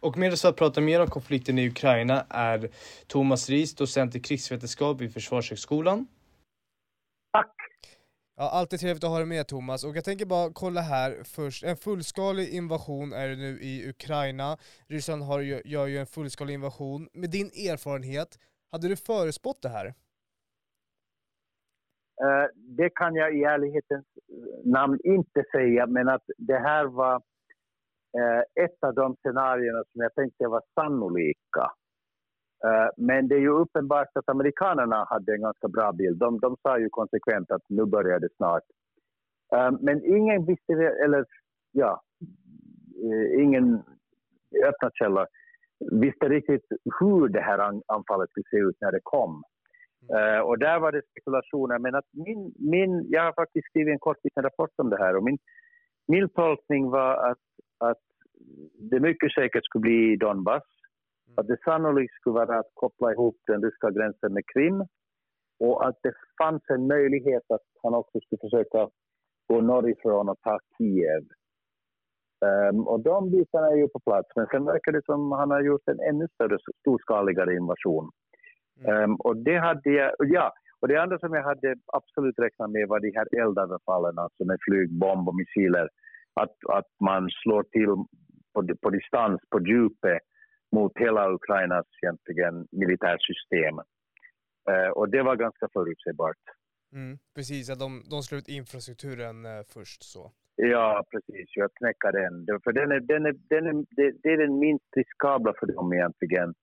Och 0.00 0.18
med 0.18 0.32
oss 0.32 0.42
för 0.42 0.48
att 0.48 0.56
prata 0.56 0.80
mer 0.80 1.00
om 1.00 1.06
konflikten 1.06 1.58
i 1.58 1.68
Ukraina 1.68 2.26
är 2.28 2.68
Thomas 3.06 3.50
Ries, 3.50 3.74
docent 3.74 4.14
i 4.14 4.20
krigsvetenskap 4.20 5.00
vid 5.00 5.12
Försvarshögskolan. 5.12 6.06
Tack! 7.32 7.54
Ja, 8.36 8.50
alltid 8.50 8.80
trevligt 8.80 9.04
att 9.04 9.10
ha 9.10 9.18
dig 9.18 9.26
med 9.26 9.48
Thomas. 9.48 9.84
Och 9.84 9.96
jag 9.96 10.04
tänker 10.04 10.26
bara 10.26 10.52
kolla 10.52 10.80
här 10.80 11.22
först. 11.24 11.64
En 11.64 11.76
fullskalig 11.76 12.48
invasion 12.48 13.12
är 13.12 13.28
det 13.28 13.36
nu 13.36 13.60
i 13.60 13.88
Ukraina. 13.88 14.56
Ryssland 14.88 15.22
har, 15.22 15.40
gör 15.40 15.86
ju 15.86 15.98
en 15.98 16.06
fullskalig 16.06 16.54
invasion. 16.54 17.08
Med 17.12 17.30
din 17.30 17.46
erfarenhet, 17.46 18.38
hade 18.72 18.88
du 18.88 18.96
förespått 18.96 19.62
det 19.62 19.68
här? 19.68 19.86
Uh, 19.86 19.92
det 22.54 22.90
kan 22.90 23.14
jag 23.14 23.36
i 23.36 23.42
ärlighetens 23.42 24.06
namn 24.64 24.98
inte 25.04 25.44
säga, 25.52 25.86
men 25.86 26.08
att 26.08 26.24
det 26.38 26.58
här 26.58 26.84
var 26.84 27.22
Eh, 28.18 28.64
ett 28.64 28.84
av 28.84 28.94
de 28.94 29.16
scenarierna 29.16 29.84
som 29.92 30.02
jag 30.02 30.14
tänkte 30.14 30.48
var 30.48 30.62
sannolika. 30.74 31.64
Eh, 32.64 32.88
men 32.96 33.28
det 33.28 33.34
är 33.34 33.40
ju 33.40 33.50
uppenbart 33.50 34.08
att 34.14 34.28
amerikanerna 34.28 35.06
hade 35.08 35.32
en 35.32 35.42
ganska 35.42 35.68
bra 35.68 35.92
bild. 35.92 36.18
De, 36.18 36.38
de 36.38 36.56
sa 36.62 36.78
ju 36.78 36.88
konsekvent 36.90 37.50
att 37.50 37.62
nu 37.68 37.84
börjar 37.84 38.20
det 38.20 38.28
snart. 38.36 38.62
Eh, 39.54 39.70
men 39.80 40.04
ingen 40.04 40.44
visste, 40.44 40.72
eller 41.04 41.24
ja, 41.72 42.02
ingen 43.38 43.82
öppna 44.66 44.90
källa 44.94 45.26
visste 45.90 46.28
riktigt 46.28 46.66
hur 47.00 47.28
det 47.28 47.40
här 47.40 47.80
anfallet 47.86 48.30
skulle 48.30 48.50
se 48.50 48.56
ut 48.56 48.76
när 48.80 48.92
det 48.92 49.00
kom. 49.02 49.42
Mm. 50.08 50.44
och 50.44 50.58
där 50.58 50.78
var 50.80 50.92
det 50.92 51.02
spekulationer, 51.10 51.78
men 51.78 51.94
att 51.94 52.04
min, 52.12 52.54
min, 52.58 53.06
jag 53.10 53.22
har 53.22 53.32
faktiskt 53.32 53.66
skrivit 53.66 53.92
en 53.92 53.98
kort 53.98 54.24
liten 54.24 54.42
rapport 54.42 54.70
om 54.76 54.90
det 54.90 54.98
här 54.98 55.16
och 55.16 55.24
min, 55.24 55.38
min 56.08 56.28
tolkning 56.28 56.90
var 56.90 57.30
att 57.30 57.38
det 58.90 59.00
mycket 59.00 59.32
säkert 59.32 59.64
skulle 59.64 59.82
bli 59.82 60.16
Donbass 60.16 60.62
att 61.36 61.46
det 61.46 61.56
sannolikt 61.64 62.14
skulle 62.14 62.34
vara 62.34 62.58
att 62.58 62.70
koppla 62.74 63.12
ihop 63.12 63.36
den 63.46 63.62
ryska 63.62 63.90
gränsen 63.90 64.32
med 64.32 64.44
Krim 64.54 64.84
och 65.60 65.86
att 65.86 65.98
det 66.02 66.12
fanns 66.42 66.62
en 66.68 66.86
möjlighet 66.86 67.42
att 67.48 67.66
han 67.82 67.94
också 67.94 68.20
skulle 68.20 68.40
försöka 68.40 68.88
gå 69.48 69.60
norrifrån 69.60 70.28
och 70.28 70.40
ta 70.40 70.58
Kiev. 70.78 71.24
Um, 72.70 72.88
och 72.88 73.00
de 73.00 73.30
bitarna 73.30 73.66
är 73.66 73.76
ju 73.76 73.88
på 73.88 74.00
plats, 74.00 74.28
men 74.36 74.46
sen 74.46 74.64
verkar 74.64 74.92
det 74.92 75.04
som 75.04 75.32
han 75.32 75.50
har 75.50 75.62
gjort 75.62 75.88
en 75.88 76.00
ännu 76.00 76.28
större, 76.34 76.58
storskaligare 76.80 77.54
invasion. 77.54 78.10
Mm. 78.84 79.10
Um, 79.10 79.16
och 79.16 79.36
det 79.36 79.58
hade 79.58 79.90
jag, 79.90 80.12
ja, 80.18 80.52
och 80.80 80.88
det 80.88 81.02
andra 81.02 81.18
som 81.18 81.34
jag 81.34 81.42
hade 81.42 81.74
absolut 81.86 82.38
räknat 82.38 82.70
med 82.70 82.88
var 82.88 83.00
de 83.00 83.12
här 83.16 83.42
eldöverfallen, 83.42 84.18
alltså 84.18 84.44
med 84.44 84.58
flyg, 84.68 84.98
bomb 84.98 85.28
och 85.28 85.36
missiler. 85.36 85.88
Att, 86.34 86.56
att 86.68 86.90
man 87.00 87.28
slår 87.42 87.62
till 87.62 87.94
på, 88.54 88.76
på 88.82 88.90
distans, 88.90 89.40
på 89.50 89.60
djupet 89.60 90.22
mot 90.72 90.92
hela 90.98 91.32
Ukrainas 91.32 91.86
egentligen 92.02 92.66
militärsystem. 92.70 93.78
Eh, 94.70 94.90
och 94.98 95.08
det 95.08 95.22
var 95.22 95.36
ganska 95.36 95.68
förutsägbart. 95.72 96.42
Mm, 96.92 97.18
precis, 97.34 97.70
att 97.70 97.78
de, 97.78 98.02
de 98.10 98.22
slår 98.22 98.38
ut 98.38 98.48
infrastrukturen 98.48 99.36
eh, 99.46 99.62
först 99.74 100.02
så. 100.02 100.32
Ja, 100.56 101.04
precis. 101.10 101.48
Jag 101.56 101.70
knäcker 101.74 102.12
den. 102.12 102.60
För 102.64 102.72
den 102.72 102.92
är, 102.92 103.00
den 103.00 103.26
är, 103.26 103.32
den 103.32 103.66
är, 103.66 103.74
det, 103.96 104.12
det 104.22 104.28
är 104.32 104.38
den 104.38 104.58
minst 104.58 104.96
riskabla 104.96 105.52
för 105.60 105.66
dem 105.66 105.92
egentligen. 105.92 106.54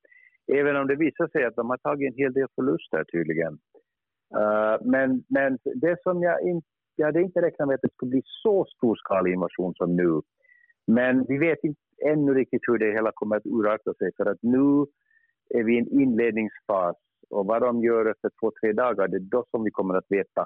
Även 0.53 0.75
om 0.75 0.87
det 0.87 0.95
visar 0.95 1.27
sig 1.27 1.45
att 1.45 1.55
de 1.55 1.69
har 1.69 1.77
tagit 1.77 2.11
en 2.11 2.17
hel 2.17 2.33
del 2.33 2.47
förluster 2.55 3.03
tydligen. 3.03 3.53
Uh, 4.35 4.77
men, 4.93 5.23
men 5.29 5.57
det 5.63 5.97
som 6.03 6.21
jag 6.21 6.41
inte, 6.41 6.67
jag 6.95 7.05
hade 7.05 7.21
inte 7.21 7.41
räknat 7.41 7.67
med 7.67 7.75
att 7.75 7.81
det 7.81 7.93
skulle 7.93 8.09
bli 8.09 8.21
så 8.43 8.65
storskalig 8.75 9.33
invasion 9.33 9.73
som 9.73 9.95
nu. 9.95 10.21
Men 10.87 11.25
vi 11.27 11.37
vet 11.37 11.63
inte 11.63 11.81
ännu 12.05 12.33
riktigt 12.33 12.61
hur 12.67 12.77
det 12.77 12.91
hela 12.91 13.11
kommer 13.13 13.35
att 13.35 13.45
urarta 13.45 13.93
sig 13.93 14.11
för 14.17 14.25
att 14.25 14.37
nu 14.41 14.85
är 15.49 15.63
vi 15.63 15.75
i 15.75 15.79
en 15.79 16.01
inledningsfas 16.01 16.95
och 17.29 17.45
vad 17.45 17.61
de 17.61 17.83
gör 17.83 18.05
efter 18.05 18.31
två, 18.39 18.51
tre 18.61 18.73
dagar, 18.73 19.07
det 19.07 19.17
är 19.17 19.19
då 19.19 19.45
som 19.51 19.63
vi 19.63 19.71
kommer 19.71 19.93
att 19.95 20.05
veta 20.09 20.45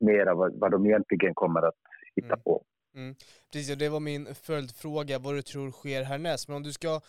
mera 0.00 0.34
vad, 0.34 0.60
vad 0.60 0.70
de 0.70 0.86
egentligen 0.86 1.34
kommer 1.34 1.62
att 1.62 1.74
hitta 2.16 2.34
Mm. 2.34 2.40
på. 2.40 2.64
Mm. 2.94 3.14
Precis, 3.52 3.72
och 3.72 3.78
det 3.78 3.88
var 3.88 4.00
min 4.00 4.26
följdfråga, 4.34 5.18
vad 5.18 5.34
du 5.34 5.42
tror 5.42 5.70
sker 5.70 6.02
härnäst. 6.02 6.48
Men 6.48 6.56
om 6.56 6.62
du 6.62 6.72
ska 6.72 7.00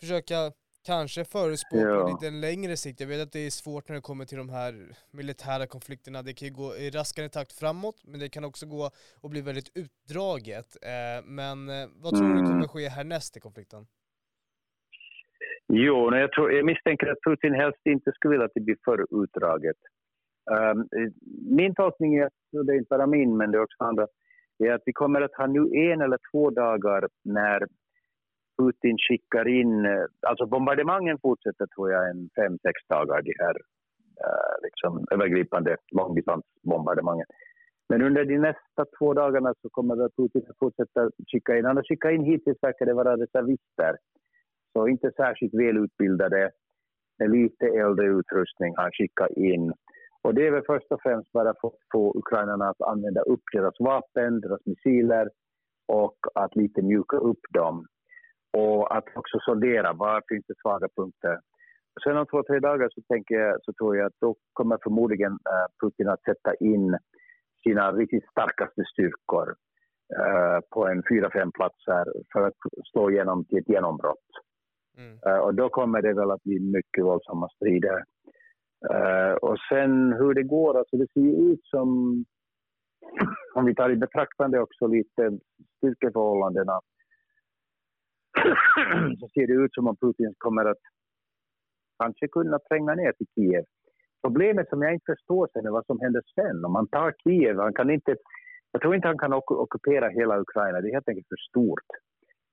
försöka 0.00 0.52
kanske 0.86 1.24
på 1.70 1.76
Ja. 1.78 2.08
lite 2.08 2.30
längre 2.30 2.76
sikt. 2.76 3.00
Jag 3.00 3.08
vet 3.08 3.22
att 3.22 3.32
det 3.32 3.46
är 3.46 3.50
svårt 3.50 3.88
när 3.88 3.96
det 3.96 4.02
kommer 4.02 4.24
till 4.24 4.38
de 4.38 4.48
här 4.48 4.72
militära 5.10 5.66
konflikterna. 5.66 6.22
Det 6.22 6.32
kan 6.32 6.48
ju 6.48 6.54
gå 6.54 6.76
i 6.76 6.90
raskare 6.90 7.28
takt 7.28 7.52
framåt, 7.52 7.98
men 8.04 8.20
det 8.20 8.28
kan 8.28 8.44
också 8.44 8.66
gå 8.66 8.90
och 9.22 9.30
bli 9.30 9.40
väldigt 9.40 9.70
utdraget. 9.82 10.68
Eh, 10.82 11.24
men 11.38 11.68
eh, 11.68 11.86
vad 12.02 12.10
tror 12.16 12.28
du 12.28 12.34
Mm. 12.40 12.46
kommer 12.46 12.68
ske 12.68 12.88
härnäst 12.88 13.36
i 13.36 13.40
konflikten? 13.40 13.86
Jo, 15.68 16.10
nej, 16.10 16.20
jag, 16.20 16.32
tror, 16.32 16.52
jag 16.52 16.64
misstänker 16.66 17.06
att 17.06 17.18
Putin 17.26 17.54
helst 17.54 17.80
inte 17.84 18.12
skulle 18.12 18.30
vilja 18.32 18.44
att 18.46 18.54
det 18.54 18.60
blir 18.60 18.76
för 18.84 19.22
utdraget. 19.24 19.76
Um, 20.50 20.88
min 21.58 21.74
tolkning 21.74 22.14
är, 22.14 22.30
och 22.56 22.66
det 22.66 22.72
är 22.72 22.76
inte 22.76 22.88
bara 22.90 23.06
min, 23.06 23.36
men 23.36 23.50
det 23.50 23.58
är 23.58 23.62
också 23.62 23.84
andra, 23.84 24.06
är 24.58 24.72
att 24.72 24.82
vi 24.86 24.92
kommer 24.92 25.20
att 25.20 25.34
ha 25.34 25.46
nu 25.46 25.60
en 25.60 26.00
eller 26.00 26.18
två 26.32 26.50
dagar 26.50 27.08
när 27.24 27.66
Putin 28.58 28.96
skickar 28.98 29.48
in, 29.48 29.84
eh, 29.84 30.04
alltså 30.28 30.46
bombardemangen 30.46 31.18
fortsätter 31.22 31.66
tror 31.66 31.92
jag 31.92 32.10
en 32.10 32.30
fem, 32.36 32.58
sex 32.58 32.76
dagar, 32.88 33.22
de 33.22 33.34
här 33.38 33.56
eh, 34.24 34.54
liksom, 34.62 35.06
övergripande 35.10 35.76
långdistansbombardemangen. 35.92 37.26
Men 37.88 38.02
under 38.02 38.24
de 38.24 38.38
nästa 38.38 38.84
två 38.98 39.14
dagarna 39.14 39.54
så 39.62 39.68
kommer 39.70 39.96
väl 39.96 40.10
Putin 40.16 40.42
att 40.48 40.58
fortsätta 40.58 41.10
skicka 41.32 41.58
in, 41.58 41.64
han 41.64 41.76
har 41.76 41.84
skickat 41.84 42.12
in 42.12 42.24
hittills 42.24 42.62
verkar 42.62 42.86
det 42.86 42.94
vara 42.94 43.16
reservister 43.16 43.96
så 44.72 44.88
inte 44.88 45.10
särskilt 45.16 45.54
välutbildade, 45.54 46.50
med 47.18 47.30
lite 47.30 47.66
äldre 47.66 48.06
utrustning 48.06 48.74
han 48.76 48.90
skickar 48.92 49.38
in. 49.38 49.72
Och 50.22 50.34
det 50.34 50.46
är 50.46 50.50
väl 50.50 50.62
först 50.66 50.92
och 50.92 51.02
främst 51.02 51.32
bara 51.32 51.54
för 51.60 51.68
att 51.68 51.74
få 51.92 52.18
ukrainarna 52.18 52.68
att 52.68 52.82
använda 52.82 53.20
upp 53.20 53.42
deras 53.52 53.74
vapen, 53.80 54.40
deras 54.40 54.60
missiler 54.66 55.28
och 55.86 56.16
att 56.34 56.56
lite 56.56 56.82
mjuka 56.82 57.16
upp 57.16 57.40
dem. 57.50 57.86
Och 58.56 58.96
att 58.96 59.04
också 59.14 59.38
sondera 59.40 59.92
var 59.92 60.22
finns 60.28 60.46
det 60.46 60.54
svaga 60.62 60.88
punkter. 60.96 61.38
Sen 62.04 62.16
om 62.16 62.26
två, 62.26 62.42
tre 62.42 62.58
dagar 62.60 62.88
så, 62.94 63.00
tänker 63.08 63.34
jag, 63.34 63.64
så 63.64 63.72
tror 63.72 63.96
jag 63.96 64.06
att 64.06 64.20
då 64.20 64.34
kommer 64.52 64.78
förmodligen 64.82 65.32
eh, 65.32 65.66
Putin 65.80 66.08
att 66.08 66.22
sätta 66.22 66.54
in 66.54 66.98
sina 67.62 67.92
riktigt 67.92 68.30
starkaste 68.30 68.82
styrkor 68.92 69.54
eh, 70.18 70.58
på 70.70 70.86
en 70.86 71.02
fyra, 71.08 71.30
fem 71.30 71.52
platser 71.52 72.04
för 72.32 72.42
att 72.46 72.54
slå 72.92 73.10
igenom 73.10 73.44
till 73.44 73.58
ett 73.58 73.68
genombrott. 73.68 74.28
Mm. 74.98 75.18
Eh, 75.26 75.38
och 75.38 75.54
då 75.54 75.68
kommer 75.68 76.02
det 76.02 76.14
väl 76.14 76.30
att 76.30 76.42
bli 76.42 76.60
mycket 76.60 77.04
våldsamma 77.04 77.48
strider. 77.48 78.04
Och 79.40 79.56
sen 79.68 80.12
hur 80.12 80.34
det 80.34 80.42
går, 80.42 80.78
alltså 80.78 80.96
det 80.96 81.06
ser 81.12 81.52
ut 81.52 81.60
som, 81.64 81.88
om 83.54 83.64
vi 83.64 83.74
tar 83.74 83.90
i 83.90 83.96
betraktande 83.96 84.60
också 84.60 84.86
lite 84.86 85.38
styrkeförhållandena, 85.76 86.80
så 89.20 89.28
ser 89.28 89.46
det 89.46 89.64
ut 89.64 89.74
som 89.74 89.88
om 89.88 89.96
Putin 89.96 90.34
kommer 90.38 90.64
att 90.64 90.82
kanske 92.02 92.28
kunna 92.28 92.58
tränga 92.58 92.94
ner 92.94 93.12
till 93.12 93.26
Kiev. 93.34 93.64
Problemet 94.22 94.68
som 94.68 94.82
jag 94.82 94.92
inte 94.94 95.12
förstår 95.12 95.48
sen 95.52 95.66
är 95.66 95.70
vad 95.70 95.86
som 95.86 96.00
händer 96.00 96.22
sen. 96.34 96.64
Om 96.64 96.74
han 96.74 96.88
tar 96.88 97.14
Kiev, 97.22 97.58
han 97.58 97.74
kan 97.74 97.90
inte, 97.90 98.16
jag 98.72 98.82
tror 98.82 98.94
inte 98.94 99.08
han 99.08 99.18
kan 99.18 99.32
ok- 99.32 99.60
ockupera 99.64 100.08
hela 100.08 100.40
Ukraina, 100.40 100.80
det 100.80 100.88
är 100.88 100.92
helt 100.92 101.08
enkelt 101.08 101.28
för 101.28 101.48
stort. 101.48 101.90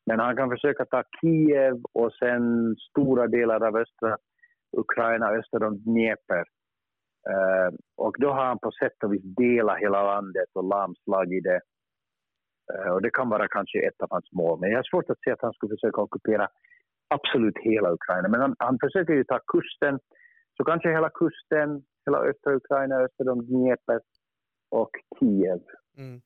Men 0.05 0.19
han 0.19 0.36
kan 0.36 0.50
försöka 0.50 0.86
ta 0.86 1.03
Kiev 1.21 1.81
och 1.93 2.13
sen 2.13 2.75
stora 2.89 3.27
delar 3.27 3.67
av 3.67 3.77
östra 3.77 4.17
Ukraina 4.77 5.29
öster 5.29 5.63
om 5.63 5.83
Dnepr. 5.83 6.43
Uh, 7.29 7.36
eh, 7.36 7.71
och 7.98 8.15
då 8.19 8.29
har 8.29 8.45
han 8.45 8.60
på 8.60 8.71
sätt 8.71 9.03
och 9.03 9.13
vis 9.13 9.24
delat 9.24 9.79
hela 9.79 10.03
landet 10.03 10.50
och 10.53 10.63
lamslagit 10.63 11.43
det. 11.43 11.62
Eh, 12.75 12.91
och 12.93 13.01
det 13.01 13.09
kan 13.09 13.29
vara 13.29 13.47
kanske 13.47 13.87
ett 13.87 14.01
av 14.01 14.07
hans 14.11 14.31
mål. 14.31 14.59
Men 14.59 14.69
jag 14.71 14.77
har 14.77 14.89
svårt 14.91 15.09
att 15.09 15.21
se 15.23 15.31
att 15.31 15.41
han 15.41 15.53
skulle 15.53 15.75
försöka 15.75 16.01
ockupera 16.01 16.47
absolut 17.07 17.57
hela 17.57 17.91
Ukraina. 17.91 18.27
Men 18.27 18.41
han, 18.41 18.55
han 18.59 18.77
försöker 18.83 19.13
ju 19.13 19.23
ta 19.23 19.39
kusten. 19.53 19.99
Så 20.57 20.63
kanske 20.63 20.89
hela 20.91 21.09
kusten, 21.09 21.83
hela 22.05 22.17
östra 22.17 22.55
Ukraina 22.55 22.95
öster 22.95 23.29
om 23.29 23.45
Dnepr 23.45 23.99
och 24.71 24.91
Kiev. 25.19 25.61
Mm. 25.97 26.21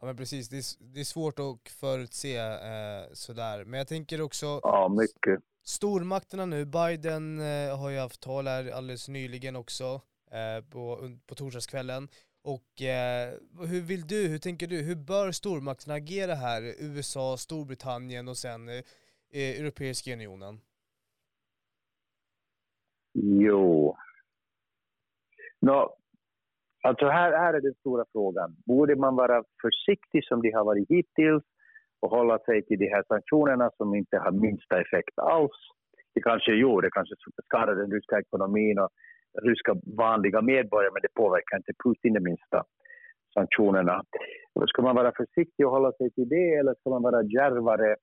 Ja 0.00 0.06
men 0.06 0.16
precis, 0.16 0.48
det 0.48 0.56
är, 0.56 0.92
det 0.94 1.00
är 1.00 1.04
svårt 1.04 1.38
att 1.38 1.68
förutse 1.80 2.36
eh, 2.36 3.02
sådär. 3.12 3.64
Men 3.64 3.78
jag 3.78 3.88
tänker 3.88 4.22
också, 4.22 4.46
Ja, 4.62 4.88
mycket. 4.88 5.44
stormakterna 5.64 6.46
nu, 6.46 6.64
Biden 6.64 7.40
eh, 7.40 7.78
har 7.80 7.90
ju 7.90 7.98
haft 7.98 8.22
tal 8.22 8.46
här 8.46 8.70
alldeles 8.70 9.08
nyligen 9.08 9.56
också 9.56 9.84
eh, 10.30 10.64
på, 10.72 10.98
på 11.26 11.34
torsdagskvällen. 11.34 12.08
Och 12.54 12.82
eh, 12.82 13.28
hur 13.70 13.82
vill 13.90 14.06
du, 14.06 14.28
hur 14.28 14.38
tänker 14.38 14.66
du, 14.66 14.78
hur 14.82 14.98
bör 15.10 15.30
stormakterna 15.30 15.94
agera 15.94 16.34
här? 16.34 16.62
USA, 16.80 17.36
Storbritannien 17.36 18.28
och 18.28 18.36
sen 18.36 18.68
eh, 18.68 19.60
Europeiska 19.60 20.12
unionen? 20.12 20.54
Jo. 23.46 23.96
Nå, 25.60 25.96
alltså 26.82 27.06
här, 27.08 27.32
här 27.32 27.54
är 27.54 27.60
den 27.60 27.74
stora 27.74 28.04
frågan. 28.12 28.56
Borde 28.66 28.96
man 28.96 29.16
vara 29.16 29.44
försiktig 29.62 30.24
som 30.24 30.42
de 30.42 30.50
har 30.50 30.64
varit 30.64 30.90
hittills 30.90 31.44
och 32.00 32.10
hålla 32.10 32.38
sig 32.38 32.62
till 32.66 32.78
de 32.78 32.88
här 32.88 33.04
sanktionerna 33.08 33.70
som 33.76 33.94
inte 33.94 34.18
har 34.18 34.32
minsta 34.32 34.80
effekt 34.80 35.18
alls? 35.18 35.58
Det 36.14 36.20
kanske 36.20 36.52
gjorde, 36.52 36.86
det 36.86 36.90
kanske 36.90 37.14
skadade 37.44 37.80
den 37.80 37.90
ryska 37.90 38.18
ekonomin 38.18 38.78
och 38.78 38.90
ryska 39.42 39.76
vanliga 39.96 40.42
medborgare 40.42 40.92
men 40.92 41.02
det 41.02 41.14
påverkar 41.14 41.56
inte 41.56 41.72
Putin 41.84 42.12
det 42.12 42.20
minsta, 42.20 42.64
sanktionerna. 43.34 44.02
Ska 44.66 44.82
man 44.82 44.96
vara 44.96 45.12
försiktig 45.16 45.66
och 45.66 45.72
hålla 45.72 45.92
sig 45.92 46.10
till 46.10 46.28
det 46.28 46.54
eller 46.54 46.74
ska 46.74 46.90
man 46.90 47.02
vara 47.02 47.22
djärvare 47.22 47.96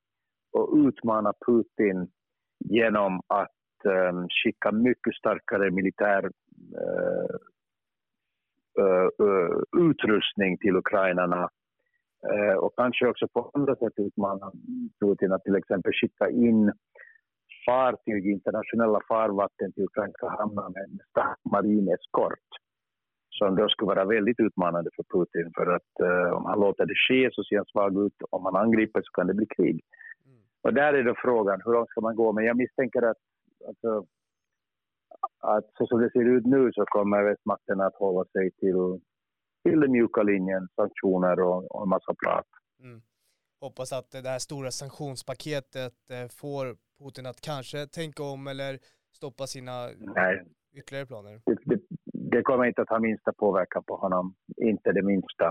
och 0.53 0.77
utmana 0.87 1.33
Putin 1.45 2.07
genom 2.59 3.21
att 3.27 3.85
um, 3.85 4.27
skicka 4.29 4.71
mycket 4.71 5.15
starkare 5.15 5.71
militär 5.71 6.25
uh, 6.25 7.35
uh, 8.79 9.27
uh, 9.27 9.89
utrustning 9.89 10.57
till 10.57 10.75
ukrainarna 10.75 11.49
uh, 12.33 12.55
och 12.55 12.73
kanske 12.77 13.07
också 13.07 13.27
på 13.27 13.51
andra 13.53 13.75
sätt 13.75 13.93
utmana 13.97 14.51
Putin 15.01 15.31
att 15.31 15.43
till 15.43 15.55
exempel 15.55 15.93
skicka 15.93 16.29
in 16.29 16.71
fartyg 17.65 18.25
i 18.25 18.31
internationella 18.31 18.99
farvatten 19.07 19.73
till 19.73 19.83
ukrainska 19.83 20.27
hamnar 20.29 20.69
med 20.69 20.99
stark 21.11 21.39
marineskort 21.51 22.49
som 23.37 23.55
då 23.55 23.69
skulle 23.69 23.87
vara 23.87 24.05
väldigt 24.05 24.39
utmanande 24.39 24.89
för 24.95 25.03
Putin 25.03 25.51
för 25.57 25.67
att 25.75 25.93
uh, 26.01 26.33
om 26.37 26.45
han 26.45 26.59
låter 26.59 26.85
det 26.85 26.95
ske 27.07 27.29
så 27.31 27.43
ser 27.43 27.55
han 27.55 27.65
svag 27.65 28.05
ut, 28.05 28.17
om 28.29 28.45
han 28.45 28.55
angriper 28.55 29.01
så 29.01 29.11
kan 29.11 29.27
det 29.27 29.33
bli 29.33 29.45
krig. 29.57 29.81
Mm. 30.25 30.41
Och 30.63 30.73
där 30.73 30.93
är 30.93 31.03
då 31.03 31.15
frågan, 31.17 31.61
hur 31.65 31.73
långt 31.73 31.89
ska 31.89 32.01
man 32.01 32.15
gå? 32.15 32.31
Men 32.31 32.45
jag 32.45 32.57
misstänker 32.57 33.01
att, 33.01 33.21
alltså, 33.67 34.05
att 35.39 35.67
så 35.77 35.87
som 35.87 35.99
det 36.01 36.11
ser 36.11 36.25
ut 36.35 36.45
nu 36.45 36.71
så 36.73 36.85
kommer 36.85 37.23
västmakterna 37.23 37.85
att 37.85 37.95
hålla 37.95 38.25
sig 38.25 38.51
till, 38.51 39.01
till 39.63 39.79
den 39.79 39.91
mjuka 39.91 40.23
linjen, 40.23 40.67
sanktioner 40.75 41.39
och, 41.39 41.75
och 41.75 41.83
en 41.83 41.89
massa 41.89 42.13
prat. 42.23 42.47
Mm. 42.83 43.01
Hoppas 43.61 43.93
att 43.93 44.11
det 44.11 44.29
här 44.29 44.39
stora 44.39 44.71
sanktionspaketet 44.71 45.93
eh, 46.09 46.27
får 46.39 46.65
Putin 46.99 47.25
att 47.25 47.41
kanske 47.41 47.87
tänka 47.87 48.23
om 48.23 48.47
eller 48.47 48.79
stoppa 49.11 49.43
sina 49.47 49.75
Nej, 50.19 50.43
ytterligare 50.79 51.05
planer. 51.05 51.35
det, 51.65 51.79
det, 52.33 52.41
kommer 52.41 52.65
inte 52.65 52.81
att 52.81 52.89
ha 52.89 52.99
minsta 52.99 53.33
påverkan 53.33 53.83
på 53.83 53.95
honom, 53.95 54.35
inte 54.57 54.91
det 54.91 55.05
minsta. 55.13 55.47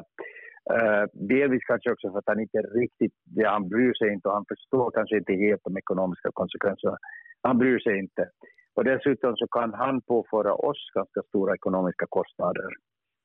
Uh, 0.76 1.04
delvis 1.12 1.64
kanske 1.64 1.92
också 1.92 2.10
för 2.10 2.18
att 2.18 2.32
han 2.32 2.40
inte 2.40 2.58
riktigt, 2.58 3.14
ja, 3.34 3.50
han 3.50 3.68
bryr 3.68 3.94
sig 3.94 4.12
inte 4.12 4.28
och 4.28 4.34
han 4.34 4.44
förstår 4.48 4.90
kanske 4.90 5.16
inte 5.18 5.32
helt 5.32 5.64
de 5.64 5.76
ekonomiska 5.76 6.28
konsekvenserna. 6.32 6.96
Han 7.42 7.58
bryr 7.58 7.78
sig 7.78 7.98
inte. 7.98 8.28
Och 8.74 8.84
dessutom 8.84 9.36
så 9.36 9.46
kan 9.46 9.74
han 9.74 10.00
påföra 10.00 10.54
oss 10.54 10.90
ganska 10.94 11.22
stora 11.22 11.54
ekonomiska 11.54 12.06
kostnader. 12.08 12.70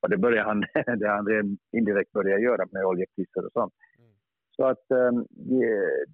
Och 0.02 0.10
det 0.10 0.18
börjar 0.18 0.44
han, 0.44 0.60
det 1.00 1.10
han 1.10 1.58
indirekt 1.78 2.12
börjat 2.12 2.42
göra 2.42 2.66
med 2.72 2.86
oljepriser 2.86 3.46
och 3.46 3.52
sånt. 3.52 3.74
Så 4.58 4.66
att 4.66 4.92
eh, 4.92 5.12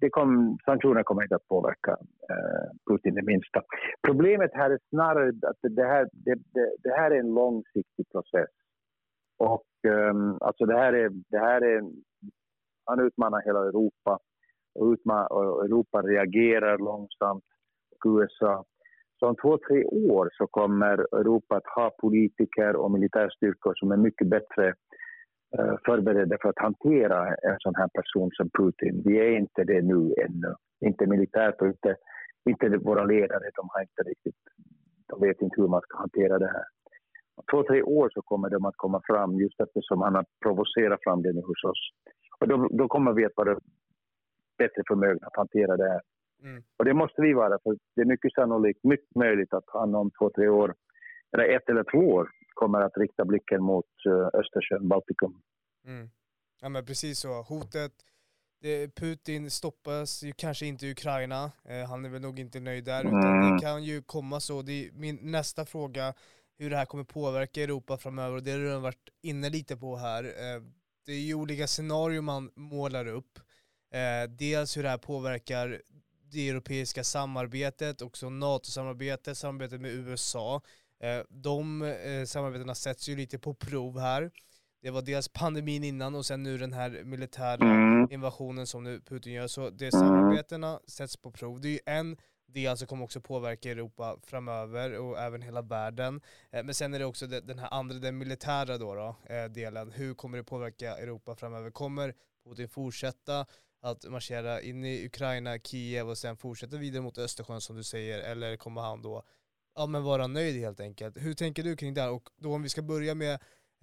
det 0.00 0.10
kom, 0.10 0.58
sanktioner 0.64 1.02
kommer 1.02 1.22
inte 1.22 1.36
att 1.36 1.48
påverka 1.48 1.90
eh, 2.30 2.70
Putin 2.90 3.14
det 3.14 3.22
minsta. 3.22 3.62
Problemet 4.06 4.50
här 4.54 4.70
är 4.70 4.78
snarare 4.88 5.28
att 5.28 5.56
det 5.62 5.84
här, 5.84 6.08
det, 6.12 6.34
det, 6.34 6.76
det 6.82 6.90
här 6.90 7.10
är 7.10 7.20
en 7.20 7.34
långsiktig 7.34 8.10
process. 8.12 8.50
Och 9.38 9.66
ehm, 9.88 10.38
alltså 10.40 10.66
det 10.66 10.76
här 10.76 10.92
är, 10.92 11.10
det 11.28 11.38
här 11.38 11.64
är, 11.64 11.82
han 12.84 13.00
utmanar 13.00 13.42
hela 13.44 13.58
Europa 13.58 14.18
och, 14.74 14.86
utman, 14.92 15.26
och 15.26 15.64
Europa 15.64 16.02
reagerar 16.02 16.78
långsamt 16.78 17.44
och 18.04 18.10
USA. 18.10 18.64
Så 19.18 19.28
om 19.28 19.36
två, 19.36 19.58
tre 19.68 19.84
år 19.84 20.30
så 20.32 20.46
kommer 20.46 20.98
Europa 21.20 21.56
att 21.56 21.66
ha 21.76 21.90
politiker 21.90 22.76
och 22.76 22.90
militärstyrkor 22.90 23.74
som 23.74 23.92
är 23.92 23.96
mycket 23.96 24.28
bättre 24.28 24.74
förberedda 25.86 26.36
för 26.42 26.48
att 26.48 26.58
hantera 26.58 27.28
en 27.28 27.56
sån 27.58 27.74
här 27.74 27.88
person 27.88 28.30
som 28.32 28.50
Putin. 28.58 29.02
Vi 29.04 29.18
är 29.18 29.30
inte 29.38 29.64
det 29.64 29.82
nu 29.82 30.14
ännu. 30.24 30.54
Inte 30.80 31.06
militärt 31.06 31.60
och 31.60 31.66
inte, 31.66 31.96
inte 32.50 32.68
våra 32.68 33.04
ledare. 33.04 33.50
De 33.54 33.68
har 33.72 33.80
inte 33.80 34.02
riktigt, 34.02 34.36
de 35.08 35.20
vet 35.20 35.42
inte 35.42 35.60
hur 35.60 35.68
man 35.68 35.80
ska 35.80 35.98
hantera 35.98 36.38
det 36.38 36.46
här. 36.46 36.64
Om 37.36 37.44
två, 37.50 37.62
tre 37.62 37.82
år 37.82 38.10
så 38.14 38.22
kommer 38.22 38.50
de 38.50 38.64
att 38.64 38.76
komma 38.76 39.00
fram 39.04 39.34
just 39.34 39.60
eftersom 39.60 40.00
han 40.02 40.14
har 40.14 40.24
provocerat 40.42 41.00
fram 41.02 41.22
det 41.22 41.32
nu 41.32 41.40
hos 41.40 41.64
oss. 41.64 41.90
Och 42.40 42.48
då, 42.48 42.68
då 42.70 42.88
kommer 42.88 43.12
vi 43.12 43.24
att 43.24 43.36
vara 43.36 43.58
bättre 44.58 44.82
förmögna 44.88 45.26
att 45.26 45.36
hantera 45.36 45.76
det 45.76 45.88
här. 45.88 46.00
Mm. 46.42 46.62
Och 46.78 46.84
det 46.84 46.94
måste 46.94 47.22
vi 47.22 47.32
vara, 47.32 47.58
för 47.62 47.76
det 47.96 48.02
är 48.02 48.06
mycket 48.06 48.32
sannolikt, 48.32 48.84
mycket 48.84 49.14
möjligt 49.14 49.54
att 49.54 49.64
han 49.66 49.94
om 49.94 50.10
två, 50.18 50.30
tre 50.30 50.48
år, 50.48 50.74
eller 51.34 51.56
ett 51.56 51.68
eller 51.68 51.84
två 51.84 51.98
år, 51.98 52.30
kommer 52.54 52.80
att 52.80 52.96
rikta 52.96 53.24
blicken 53.24 53.62
mot 53.62 53.86
uh, 54.06 54.40
Östersjön, 54.40 54.88
Baltikum. 54.88 55.42
Mm. 55.86 56.10
Ja 56.60 56.68
men 56.68 56.86
precis 56.86 57.18
så, 57.18 57.42
hotet, 57.42 57.92
Putin 58.94 59.50
stoppas 59.50 60.22
ju 60.22 60.32
kanske 60.32 60.66
inte 60.66 60.86
i 60.86 60.90
Ukraina, 60.90 61.52
eh, 61.64 61.88
han 61.88 62.04
är 62.04 62.08
väl 62.08 62.22
nog 62.22 62.38
inte 62.38 62.60
nöjd 62.60 62.84
där, 62.84 63.04
utan 63.04 63.24
mm. 63.24 63.54
det 63.54 63.60
kan 63.60 63.84
ju 63.84 64.02
komma 64.02 64.40
så. 64.40 64.62
Det 64.62 64.72
är 64.72 64.92
min 64.92 65.18
nästa 65.22 65.64
fråga, 65.64 66.14
hur 66.58 66.70
det 66.70 66.76
här 66.76 66.84
kommer 66.84 67.04
påverka 67.04 67.62
Europa 67.62 67.96
framöver, 67.96 68.36
och 68.36 68.42
det 68.42 68.50
har 68.50 68.58
du 68.58 68.64
redan 68.64 68.82
varit 68.82 69.08
inne 69.22 69.50
lite 69.50 69.76
på 69.76 69.96
här. 69.96 70.24
Eh, 70.24 70.62
det 71.06 71.12
är 71.12 71.20
ju 71.20 71.34
olika 71.34 71.66
scenarier 71.66 72.20
man 72.20 72.50
målar 72.54 73.06
upp. 73.06 73.38
Eh, 73.90 74.30
dels 74.30 74.76
hur 74.76 74.82
det 74.82 74.88
här 74.88 74.98
påverkar 74.98 75.80
det 76.32 76.48
europeiska 76.48 77.04
samarbetet, 77.04 78.02
också 78.02 78.30
NATO-samarbetet, 78.30 79.38
samarbetet 79.38 79.80
med 79.80 79.90
USA. 79.90 80.62
Eh, 81.00 81.22
de 81.28 81.82
eh, 81.82 82.24
samarbetena 82.24 82.74
sätts 82.74 83.08
ju 83.08 83.16
lite 83.16 83.38
på 83.38 83.54
prov 83.54 84.00
här. 84.00 84.30
Det 84.82 84.90
var 84.90 85.02
dels 85.02 85.28
pandemin 85.28 85.84
innan 85.84 86.14
och 86.14 86.26
sen 86.26 86.42
nu 86.42 86.58
den 86.58 86.72
här 86.72 87.02
militära 87.04 87.64
mm. 87.64 88.08
invasionen 88.10 88.66
som 88.66 88.84
nu 88.84 89.00
Putin 89.00 89.32
gör. 89.32 89.46
Så 89.46 89.70
det 89.70 89.90
samarbetena 89.90 90.80
sätts 90.86 91.16
på 91.16 91.30
prov. 91.30 91.60
Det 91.60 91.68
är 91.68 91.72
ju 91.72 91.80
en 91.86 92.16
del 92.46 92.76
som 92.76 92.86
kommer 92.86 93.04
också 93.04 93.20
påverka 93.20 93.70
Europa 93.70 94.16
framöver 94.22 94.98
och 94.98 95.18
även 95.18 95.42
hela 95.42 95.62
världen. 95.62 96.20
Eh, 96.50 96.64
men 96.64 96.74
sen 96.74 96.94
är 96.94 96.98
det 96.98 97.04
också 97.04 97.26
den 97.26 97.58
här 97.58 97.68
andra, 97.74 97.98
den 97.98 98.18
militära 98.18 98.78
då, 98.78 98.94
då 98.94 99.16
delen. 99.50 99.92
Hur 99.92 100.14
kommer 100.14 100.38
det 100.38 100.44
påverka 100.44 100.96
Europa 100.96 101.34
framöver? 101.34 101.70
Kommer 101.70 102.14
Putin 102.44 102.68
fortsätta 102.68 103.46
att 103.80 104.04
marschera 104.04 104.60
in 104.60 104.84
i 104.84 105.06
Ukraina, 105.06 105.58
Kiev 105.58 106.08
och 106.08 106.18
sen 106.18 106.36
fortsätta 106.36 106.76
vidare 106.76 107.02
mot 107.02 107.18
Östersjön 107.18 107.60
som 107.60 107.76
du 107.76 107.82
säger? 107.82 108.18
Eller 108.18 108.56
kommer 108.56 108.80
han 108.80 109.02
då 109.02 109.22
ja, 109.76 109.86
men 109.86 110.02
vara 110.02 110.26
nöjd 110.26 110.60
helt 110.60 110.80
enkelt. 110.80 111.16
Hur 111.16 111.34
tänker 111.34 111.62
du 111.62 111.76
kring 111.76 111.94
det? 111.94 112.08
Och 112.08 112.22
då 112.42 112.48
om 112.54 112.62
vi 112.62 112.68
ska 112.68 112.82
börja 112.82 113.14
med 113.14 113.34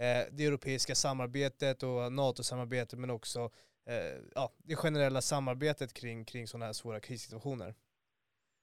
eh, 0.03 0.24
det 0.38 0.45
europeiska 0.45 0.95
samarbetet 0.95 1.83
och 1.83 2.13
NATO-samarbetet 2.13 3.00
men 3.00 3.10
också 3.10 3.39
eh, 3.89 4.17
ja, 4.36 4.45
det 4.67 4.75
generella 4.75 5.21
samarbetet 5.21 5.93
kring, 5.93 6.25
kring 6.25 6.48
sådana 6.48 6.65
här 6.65 6.74
svåra 6.74 7.00
krissituationer. 7.00 7.74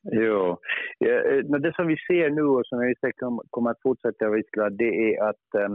Jo, 0.03 0.59
ja, 0.99 1.09
eh, 1.09 1.61
det 1.65 1.73
som 1.75 1.87
vi 1.87 1.97
ser 1.97 2.31
nu 2.31 2.43
och 2.43 2.67
som 2.67 2.79
vi 2.79 2.95
kommer 3.51 3.71
att 3.71 3.83
fortsätta 3.83 4.39
i 4.39 4.43
det 4.71 5.15
är 5.15 5.29
att 5.29 5.55
eh, 5.55 5.75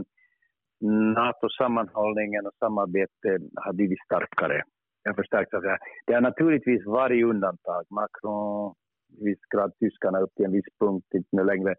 NATO-sammanhållningen 1.14 2.46
och 2.46 2.54
samarbetet 2.58 3.42
har 3.54 3.72
blivit 3.72 4.04
starkare. 4.04 4.62
Jag 5.02 5.16
förstärkt 5.16 5.54
alltså, 5.54 5.76
det 6.06 6.14
har 6.14 6.20
naturligtvis 6.20 6.86
varit 6.86 7.24
undantag. 7.24 7.84
Macron 7.90 8.74
viss 9.20 9.40
grad 9.54 9.72
tyskarna 9.80 10.20
upp 10.20 10.34
till 10.34 10.44
en 10.44 10.52
viss 10.52 10.70
punkt, 10.80 11.06
inte 11.14 11.28
nu 11.32 11.44
längre 11.44 11.74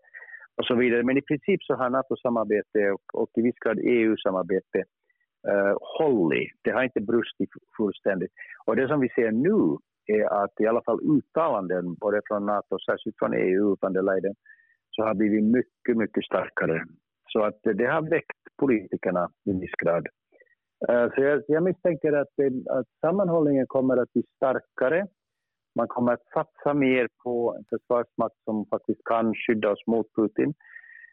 och 0.57 0.65
så 0.65 0.75
vidare. 0.75 1.03
Men 1.03 1.17
i 1.17 1.21
princip 1.21 1.63
så 1.63 1.75
har 1.75 1.89
NATO-samarbete 1.89 2.91
och, 2.91 3.21
och 3.21 3.29
i 3.35 3.41
viss 3.41 3.59
grad 3.65 3.79
EU-samarbete 3.83 4.83
uh, 5.47 5.53
eh, 5.53 5.77
hållit. 5.99 6.51
Det 6.61 6.71
har 6.71 6.83
inte 6.83 7.01
brustit 7.01 7.49
fullständigt. 7.77 8.31
Och 8.65 8.75
det 8.75 8.87
som 8.87 8.99
vi 8.99 9.09
ser 9.09 9.31
nu 9.31 9.77
är 10.07 10.43
att 10.43 10.53
i 10.59 10.67
alla 10.67 10.81
fall 10.81 10.99
uttalanden 11.17 11.95
både 11.95 12.21
från 12.27 12.45
NATO 12.45 12.75
och 12.75 12.81
särskilt 12.81 13.15
från 13.19 13.33
EU 13.33 13.73
utan 13.73 13.93
det 13.93 14.33
så 14.91 15.03
har 15.03 15.15
blivit 15.15 15.43
mycket, 15.43 15.97
mycket 15.97 16.25
starkare. 16.25 16.83
Så 17.29 17.43
att 17.43 17.59
det 17.63 17.85
har 17.85 18.09
väckt 18.09 18.57
politikerna 18.57 19.29
i 19.45 19.51
viss 19.51 19.75
grad. 19.83 20.07
Uh, 20.89 21.09
så 21.15 21.21
jag, 21.21 21.43
jag 21.47 21.63
misstänker 21.63 22.13
att, 22.13 22.33
att 22.69 22.87
sammanhållningen 23.01 23.67
kommer 23.67 23.97
att 23.97 24.13
bli 24.13 24.23
starkare 24.35 25.07
man 25.75 25.87
kommer 25.87 26.13
att 26.13 26.25
satsa 26.33 26.73
mer 26.73 27.07
på 27.23 27.55
en 27.57 27.65
försvarsmakt 27.69 28.35
som 28.43 28.65
faktiskt 28.65 29.03
kan 29.05 29.33
skydda 29.35 29.71
oss 29.71 29.87
mot 29.87 30.15
Putin. 30.15 30.53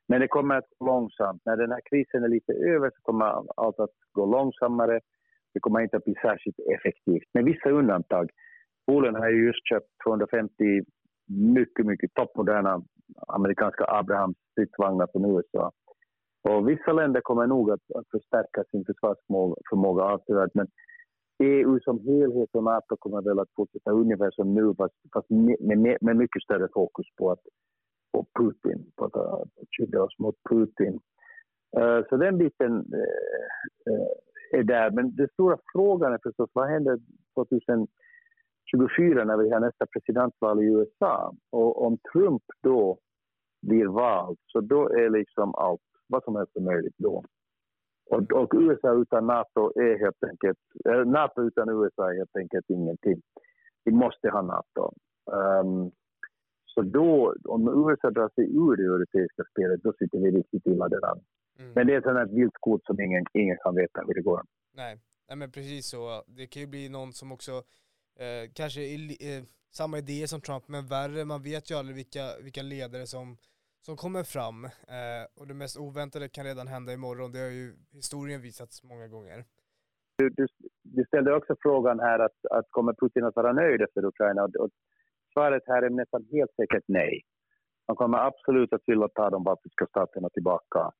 Men 0.08 0.20
det 0.20 0.28
kommer 0.28 0.54
att 0.54 0.70
gå 0.78 0.86
långsamt. 0.86 1.42
När 1.44 1.56
den 1.56 1.70
här 1.70 1.80
krisen 1.90 2.24
är 2.24 2.28
lite 2.28 2.52
över 2.52 2.90
så 2.90 3.02
kommer 3.02 3.26
allt 3.56 3.80
att 3.80 3.96
gå 4.12 4.26
långsammare. 4.26 5.00
Det 5.54 5.60
kommer 5.60 5.80
inte 5.80 5.96
att 5.96 6.04
bli 6.04 6.14
särskilt 6.14 6.58
effektivt, 6.74 7.28
med 7.34 7.44
vissa 7.44 7.70
undantag. 7.70 8.30
Polen 8.86 9.14
har 9.14 9.28
ju 9.28 9.46
just 9.46 9.68
köpt 9.68 9.88
250 10.04 10.52
mycket, 11.28 11.86
mycket 11.86 12.14
toppmoderna 12.14 12.82
amerikanska 13.28 13.84
Abrahams 13.88 14.36
stridsvagnar 14.50 15.08
från 15.12 15.36
USA. 15.36 15.72
Och 16.48 16.68
vissa 16.68 16.92
länder 16.92 17.20
kommer 17.20 17.46
nog 17.46 17.70
att, 17.70 17.90
att 17.94 18.08
förstärka 18.10 18.64
sin 18.70 18.84
försvarsförmåga 18.84 20.02
avsevärt, 20.02 20.54
men 20.54 20.66
EU 21.42 21.80
som 21.80 21.98
helhet 22.06 22.50
och 22.52 22.64
NATO 22.64 22.96
kommer 22.96 23.22
väl 23.22 23.38
att 23.38 23.54
fortsätta 23.56 23.90
ungefär 23.90 24.30
som 24.30 24.54
nu 24.54 24.74
fast, 25.12 25.30
med, 25.30 25.98
med, 26.00 26.16
mycket 26.16 26.42
större 26.42 26.68
fokus 26.74 27.06
på, 27.18 27.30
att, 27.30 27.40
på 28.12 28.26
Putin, 28.38 28.92
på 28.96 29.04
att, 29.04 29.16
att 29.16 29.48
skydda 29.78 30.02
oss 30.02 30.18
mot 30.18 30.36
Putin. 30.50 31.00
Uh, 31.78 32.00
så 32.08 32.16
den 32.16 32.38
biten 32.38 32.72
uh, 32.72 33.92
uh, 33.92 34.12
är 34.52 34.62
där. 34.62 34.90
Men 34.90 35.16
den 35.16 35.28
stora 35.28 35.58
frågan 35.72 36.12
är 36.12 36.18
förstås 36.22 36.50
vad 36.52 36.68
händer 36.68 36.98
2024 37.34 39.24
när 39.24 39.36
vi 39.36 39.50
har 39.50 39.60
nästa 39.60 39.86
presidentval 39.86 40.62
i 40.62 40.66
USA? 40.66 41.34
Och 41.50 41.86
om 41.86 41.98
Trump 42.12 42.42
då 42.62 42.98
blir 43.62 43.86
vald, 43.86 44.38
så 44.46 44.60
då 44.60 44.88
är 44.88 45.10
liksom 45.10 45.54
allt, 45.54 45.80
vad 46.06 46.24
som 46.24 46.36
helst 46.36 46.56
är 46.56 46.60
möjligt 46.60 46.94
då. 46.98 47.24
Och, 48.10 48.32
och, 48.32 48.50
USA 48.54 48.92
utan 48.94 49.26
NATO 49.26 49.72
är 49.80 49.98
helt 49.98 50.22
enkelt, 50.30 50.58
äh, 50.84 51.04
NATO 51.04 51.42
utan 51.42 51.68
USA 51.68 52.10
är 52.10 52.16
helt 52.16 52.36
enkelt 52.36 52.70
ingenting. 52.70 53.22
Vi 53.84 53.92
måste 53.92 54.30
ha 54.30 54.42
NATO. 54.42 54.92
Um, 55.26 55.90
så 56.64 56.82
då, 56.82 57.34
om 57.44 57.88
USA 57.88 58.10
drar 58.10 58.30
sig 58.34 58.44
ur 58.44 58.76
det 58.76 58.82
europeiska 58.82 59.42
spelet, 59.50 59.82
då 59.82 59.92
sitter 59.98 60.18
vi 60.18 60.30
riktigt 60.30 60.66
illa 60.66 60.88
däran. 60.88 61.20
Mm. 61.58 61.72
Men 61.74 61.86
det 61.86 61.94
är 61.94 61.98
ett 61.98 62.04
sånt 62.04 62.32
vilt 62.32 62.56
kort 62.60 62.84
som 62.86 63.00
ingen, 63.00 63.24
ingen 63.32 63.56
kan 63.62 63.74
veta 63.74 64.00
hur 64.06 64.14
det 64.14 64.22
går. 64.22 64.42
Nej. 64.74 64.98
Nej, 65.28 65.36
men 65.36 65.50
precis 65.50 65.86
så. 65.86 66.22
Det 66.26 66.46
kan 66.46 66.62
ju 66.62 66.68
bli 66.68 66.88
någon 66.88 67.12
som 67.12 67.32
också, 67.32 67.52
eh, 68.18 68.50
kanske 68.54 68.80
är 68.80 68.98
eh, 69.38 69.42
samma 69.70 69.98
idé 69.98 70.28
som 70.28 70.40
Trump, 70.40 70.68
men 70.68 70.86
värre. 70.86 71.24
Man 71.24 71.42
vet 71.42 71.70
ju 71.70 71.74
aldrig 71.74 71.96
vilka, 71.96 72.20
vilka 72.42 72.62
ledare 72.62 73.06
som 73.06 73.36
som 73.86 73.96
kommer 73.96 74.24
fram 74.24 74.64
eh, 74.64 75.24
och 75.38 75.46
det 75.46 75.54
mest 75.54 75.76
oväntade 75.76 76.28
kan 76.28 76.44
redan 76.44 76.66
hända 76.66 76.92
imorgon. 76.92 77.32
Det 77.32 77.38
har 77.38 77.54
ju 77.60 77.74
historien 77.92 78.40
visat 78.40 78.70
många 78.82 79.08
gånger. 79.08 79.44
Du, 80.18 80.28
du, 80.28 80.46
du 80.82 81.04
ställde 81.04 81.36
också 81.36 81.56
frågan 81.62 82.00
här 82.00 82.18
att, 82.18 82.38
att 82.50 82.66
kommer 82.70 82.92
Putin 82.92 83.24
att 83.24 83.36
vara 83.36 83.52
nöjd 83.52 83.82
efter 83.82 84.04
Ukraina? 84.04 84.44
Och, 84.44 84.56
och 84.56 84.70
svaret 85.32 85.62
här 85.66 85.82
är 85.82 85.90
nästan 85.90 86.24
helt 86.32 86.54
säkert 86.56 86.84
nej. 86.88 87.22
Han 87.86 87.96
kommer 87.96 88.18
absolut 88.18 88.72
att 88.72 88.82
vilja 88.86 89.08
ta 89.08 89.30
de 89.30 89.44
baltiska 89.44 89.86
staterna 89.86 90.28
tillbaka. 90.28 90.90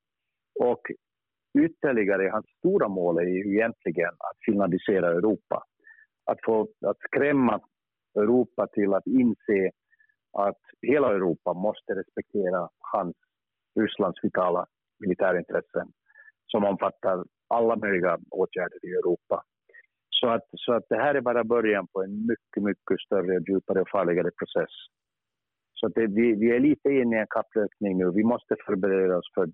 Och 0.61 0.83
ytterligare, 1.59 2.31
hans 2.33 2.47
stora 2.59 2.89
mål 2.89 3.19
är 3.19 3.23
ju 3.23 3.55
egentligen 3.55 4.09
att 4.09 4.39
finlandisera 4.47 5.09
Europa. 5.09 5.65
Att 6.25 6.39
få 6.45 6.69
att 6.87 6.99
skrämma 6.99 7.61
Europa 8.15 8.67
till 8.67 8.95
att 8.95 9.07
inse 9.07 9.71
att 10.33 10.61
hela 10.83 11.09
Europa 11.15 11.53
måste 11.53 11.95
respektera 11.95 12.69
hans, 12.79 13.17
Rysslands 13.81 14.25
vitala 14.25 14.67
militärintressen 15.01 15.89
som 16.47 16.65
omfattar 16.65 17.25
alla 17.49 17.77
möjliga 17.77 18.19
åtgärder 18.31 18.79
i 18.87 18.91
Europa. 18.93 19.43
Så 20.09 20.29
att, 20.29 20.47
så 20.53 20.73
att 20.73 20.85
det 20.89 20.97
här 20.97 21.15
är 21.15 21.21
bara 21.21 21.45
början 21.45 21.87
på 21.93 22.03
en 22.03 22.27
mycket, 22.27 22.63
mycket 22.63 23.01
större, 23.07 23.41
djupare 23.49 23.81
och 23.81 23.89
farligare 23.89 24.31
process. 24.39 24.75
Så 25.75 25.87
att 25.87 25.95
det, 25.95 26.07
vi, 26.07 26.35
vi 26.35 26.57
är 26.57 26.61
lite 26.61 26.89
inne 26.91 27.17
i 27.17 27.21
en 27.21 27.27
kapplöpning 27.31 27.99
nu. 27.99 28.11
Vi 28.15 28.25
måste 28.25 28.57
förbereda 28.67 29.17
oss 29.19 29.31
för, 29.35 29.49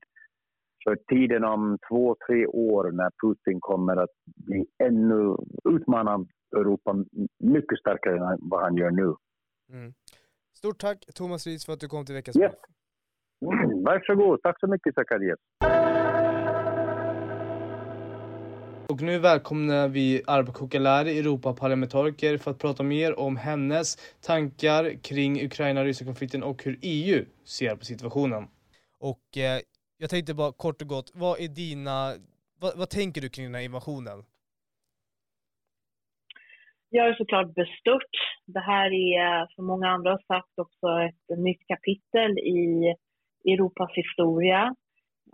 för 0.85 0.97
tiden 0.97 1.45
om 1.45 1.79
två, 1.89 2.17
tre 2.27 2.47
år 2.47 2.91
när 2.91 3.11
Putin 3.23 3.61
kommer 3.61 3.97
att 3.97 4.17
bli 4.47 4.67
ännu, 4.79 5.37
utmana 5.69 6.27
Europa 6.57 7.05
mycket 7.39 7.79
starkare 7.79 8.17
än 8.17 8.39
vad 8.41 8.63
han 8.63 8.77
gör 8.77 8.91
nu. 8.91 9.15
Mm. 9.73 9.93
Stort 10.59 10.81
tack 10.81 11.05
Thomas 11.15 11.47
Ries 11.47 11.67
för 11.67 11.73
att 11.73 11.81
du 11.81 11.89
kom 11.89 12.07
till 12.07 12.15
veckans 12.15 12.37
yes. 12.37 12.53
Mm, 13.47 13.85
varsågod, 13.85 14.43
tack 14.43 14.61
så 14.61 14.67
mycket 14.67 14.95
Zacharias. 14.95 15.39
Och 18.89 19.03
nu 19.03 19.19
välkomnar 19.19 19.89
vi 19.89 20.23
Arba 20.27 20.53
Kokalari, 20.53 21.19
Europaparlamentariker, 21.19 22.39
för 22.39 22.51
att 22.51 22.59
prata 22.59 22.83
mer 22.83 23.19
om 23.19 23.37
hennes 23.37 23.97
tankar 24.21 25.03
kring 25.03 25.45
Ukraina-Ryssland-konflikten 25.45 26.43
och 26.43 26.65
hur 26.65 26.79
EU 26.83 27.25
ser 27.45 27.77
på 27.77 27.85
situationen. 27.85 28.49
Och 29.01 29.37
eh, 29.37 29.61
jag 29.99 30.11
tänkte 30.11 30.35
bara 30.35 30.53
kort 30.53 30.83
och 30.83 30.89
gott, 30.89 31.11
vad 31.15 31.41
är 31.41 31.49
dina, 31.49 32.15
vad, 32.61 32.79
vad 32.79 32.91
tänker 32.91 33.21
du 33.21 33.29
kring 33.29 33.47
den 33.47 33.55
här 33.55 33.63
invasionen? 33.63 34.25
Jag 36.91 37.09
är 37.09 37.15
såklart 37.15 37.55
bestört. 37.55 38.15
Det 38.47 38.61
här 38.61 38.91
är, 38.93 39.55
som 39.55 39.67
många 39.67 39.89
andra 39.89 40.11
har 40.11 40.23
sagt, 40.27 40.59
också 40.59 40.87
ett 41.09 41.39
nytt 41.39 41.67
kapitel 41.67 42.39
i 42.39 42.95
Europas 43.53 43.91
historia. 43.95 44.75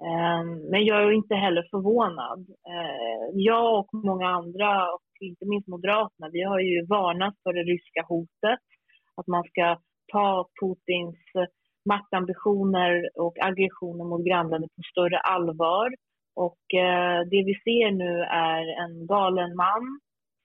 Ehm, 0.07 0.71
men 0.71 0.85
jag 0.85 1.03
är 1.03 1.13
inte 1.13 1.35
heller 1.35 1.67
förvånad. 1.71 2.41
Ehm, 2.75 3.33
jag 3.35 3.79
och 3.79 3.89
många 3.93 4.29
andra, 4.29 4.93
och 4.95 5.03
inte 5.21 5.47
minst 5.47 5.69
Moderaterna, 5.69 6.29
vi 6.33 6.43
har 6.43 6.61
ju 6.61 6.87
varnat 6.87 7.35
för 7.43 7.53
det 7.53 7.63
ryska 7.63 8.03
hotet. 8.09 8.65
Att 9.17 9.27
man 9.27 9.45
ska 9.45 9.79
ta 10.13 10.49
Putins 10.61 11.19
maktambitioner 11.89 13.11
och 13.15 13.37
aggressioner 13.41 14.05
mot 14.05 14.27
grannländer 14.27 14.69
på 14.69 14.83
större 14.93 15.19
allvar. 15.19 15.95
Och 16.37 16.75
eh, 16.75 17.21
det 17.31 17.43
vi 17.49 17.55
ser 17.65 17.91
nu 17.91 18.21
är 18.21 18.65
en 18.85 19.07
galen 19.07 19.57
man 19.57 20.01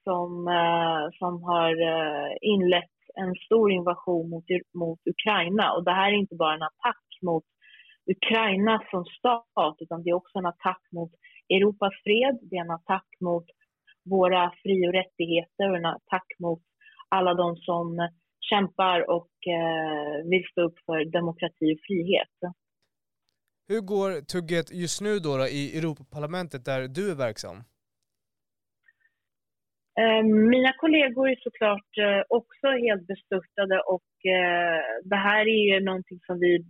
som, 0.10 0.48
eh, 0.60 1.04
som 1.20 1.34
har 1.44 1.72
eh, 1.94 2.32
inlett 2.42 2.96
en 3.22 3.36
stor 3.46 3.72
invasion 3.72 4.30
mot, 4.30 4.48
mot 4.84 5.00
Ukraina. 5.14 5.66
Och 5.76 5.84
det 5.84 5.92
här 6.00 6.12
är 6.12 6.18
inte 6.24 6.36
bara 6.36 6.54
en 6.54 6.70
attack 6.72 7.06
mot 7.22 7.44
Ukraina 8.16 8.76
som 8.92 9.06
stat, 9.06 9.76
utan 9.80 10.04
det 10.04 10.10
är 10.10 10.22
också 10.22 10.38
en 10.38 10.46
attack 10.46 10.84
mot 10.92 11.12
Europas 11.50 11.94
fred, 12.04 12.36
det 12.42 12.56
är 12.56 12.62
en 12.62 12.78
attack 12.80 13.10
mot 13.20 13.48
våra 14.16 14.52
fri 14.64 14.88
och 14.88 14.94
rättigheter 14.94 15.66
och 15.70 15.78
en 15.78 15.86
attack 15.86 16.28
mot 16.40 16.64
alla 17.10 17.34
de 17.34 17.56
som 17.56 18.10
kämpar 18.50 19.10
och 19.18 19.34
eh, 19.58 20.30
vill 20.30 20.46
stå 20.52 20.62
upp 20.62 20.78
för 20.86 21.06
demokrati 21.06 21.68
och 21.76 21.82
frihet. 21.88 22.36
Hur 23.68 23.82
går 23.82 24.22
tugget 24.22 24.72
just 24.72 25.02
nu 25.02 25.20
då, 25.20 25.38
då 25.38 25.48
i 25.48 25.78
Europaparlamentet 25.78 26.66
där 26.66 26.88
du 26.88 27.12
är 27.12 27.16
verksam? 27.16 27.64
Ehm, 30.00 30.50
mina 30.50 30.74
kollegor 30.74 31.30
är 31.30 31.36
såklart 31.40 31.98
eh, 31.98 32.22
också 32.30 32.68
helt 32.68 33.08
bestörtade 33.08 33.80
och 33.80 34.12
eh, 34.26 34.82
det 35.04 35.16
här 35.16 35.42
är 35.42 35.74
ju 35.74 35.86
någonting 35.86 36.20
som 36.26 36.40
vi 36.40 36.66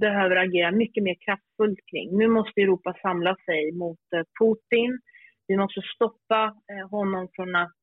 behöver 0.00 0.36
agera 0.36 0.70
mycket 0.70 1.04
mer 1.04 1.16
kraftfullt 1.24 1.78
kring. 1.90 2.18
Nu 2.18 2.28
måste 2.28 2.60
Europa 2.60 2.94
samla 3.02 3.36
sig 3.46 3.72
mot 3.72 4.04
eh, 4.16 4.24
Putin. 4.40 5.00
Vi 5.48 5.56
måste 5.56 5.80
stoppa 5.94 6.54
honom 6.90 7.28
från 7.34 7.54
att 7.56 7.82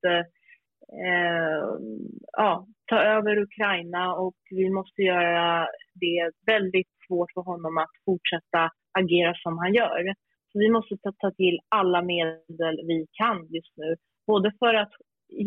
ehm, 1.04 2.08
ja, 2.32 2.66
ta 2.86 2.98
över 2.98 3.38
Ukraina 3.38 4.14
och 4.14 4.40
vi 4.50 4.70
måste 4.70 5.02
göra 5.02 5.68
det 5.94 6.30
väldigt 6.46 6.88
svårt 7.06 7.32
för 7.34 7.40
honom 7.40 7.78
att 7.78 7.94
fortsätta 8.04 8.70
agera 8.98 9.34
som 9.34 9.58
han 9.58 9.74
gör. 9.74 10.14
Så 10.52 10.58
vi 10.58 10.70
måste 10.70 10.96
ta, 11.02 11.12
ta 11.18 11.30
till 11.30 11.58
alla 11.68 12.02
medel 12.02 12.76
vi 12.86 13.06
kan 13.12 13.46
just 13.50 13.76
nu 13.76 13.96
Både 14.30 14.48
för 14.58 14.74
att 14.82 14.94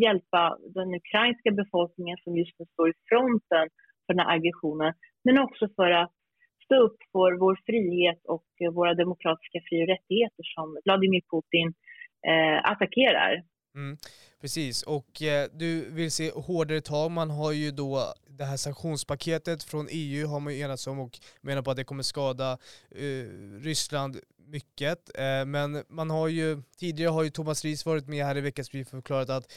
hjälpa 0.04 0.58
den 0.74 0.88
ukrainska 1.00 1.50
befolkningen 1.50 2.16
som 2.24 2.36
just 2.36 2.58
nu 2.58 2.66
står 2.72 2.88
i 2.90 2.92
fronten 3.08 3.64
för 4.04 4.14
den 4.14 4.18
här 4.18 4.34
aggressionen, 4.36 4.92
men 5.24 5.38
också 5.38 5.68
för 5.76 5.90
att 5.90 6.12
stå 6.64 6.76
upp 6.86 6.98
för 7.12 7.30
vår 7.42 7.56
frihet 7.66 8.20
och 8.34 8.48
våra 8.72 8.94
demokratiska 8.94 9.58
fri 9.68 9.76
och 9.84 9.88
rättigheter 9.94 10.44
som 10.54 10.78
Vladimir 10.84 11.22
Putin 11.30 11.68
eh, 12.30 12.70
attackerar. 12.72 13.32
Mm, 13.74 13.96
precis, 14.40 14.82
och 14.82 15.22
eh, 15.22 15.48
du 15.52 15.94
vill 15.94 16.10
se 16.10 16.30
hårdare 16.30 16.80
tag. 16.80 17.10
Man 17.10 17.30
har 17.30 17.52
ju 17.52 17.70
då 17.70 18.14
det 18.42 18.46
här 18.46 18.56
sanktionspaketet 18.56 19.62
från 19.62 19.88
EU 19.90 20.26
har 20.26 20.40
man 20.40 20.54
ju 20.54 20.60
enats 20.60 20.86
om 20.86 20.98
och 21.00 21.20
menar 21.40 21.62
på 21.62 21.70
att 21.70 21.76
det 21.76 21.84
kommer 21.84 22.02
skada 22.02 22.58
eh, 22.90 23.24
Ryssland 23.60 24.20
mycket. 24.36 25.18
Eh, 25.18 25.44
men 25.44 25.84
man 25.88 26.10
har 26.10 26.28
ju, 26.28 26.62
tidigare 26.76 27.10
har 27.10 27.22
ju 27.22 27.30
Thomas 27.30 27.64
Ries 27.64 27.86
varit 27.86 28.08
med 28.08 28.24
här 28.24 28.36
i 28.36 28.40
veckans 28.40 28.70
brief 28.70 28.86
och 28.86 28.90
förklarat 28.90 29.30
att 29.30 29.52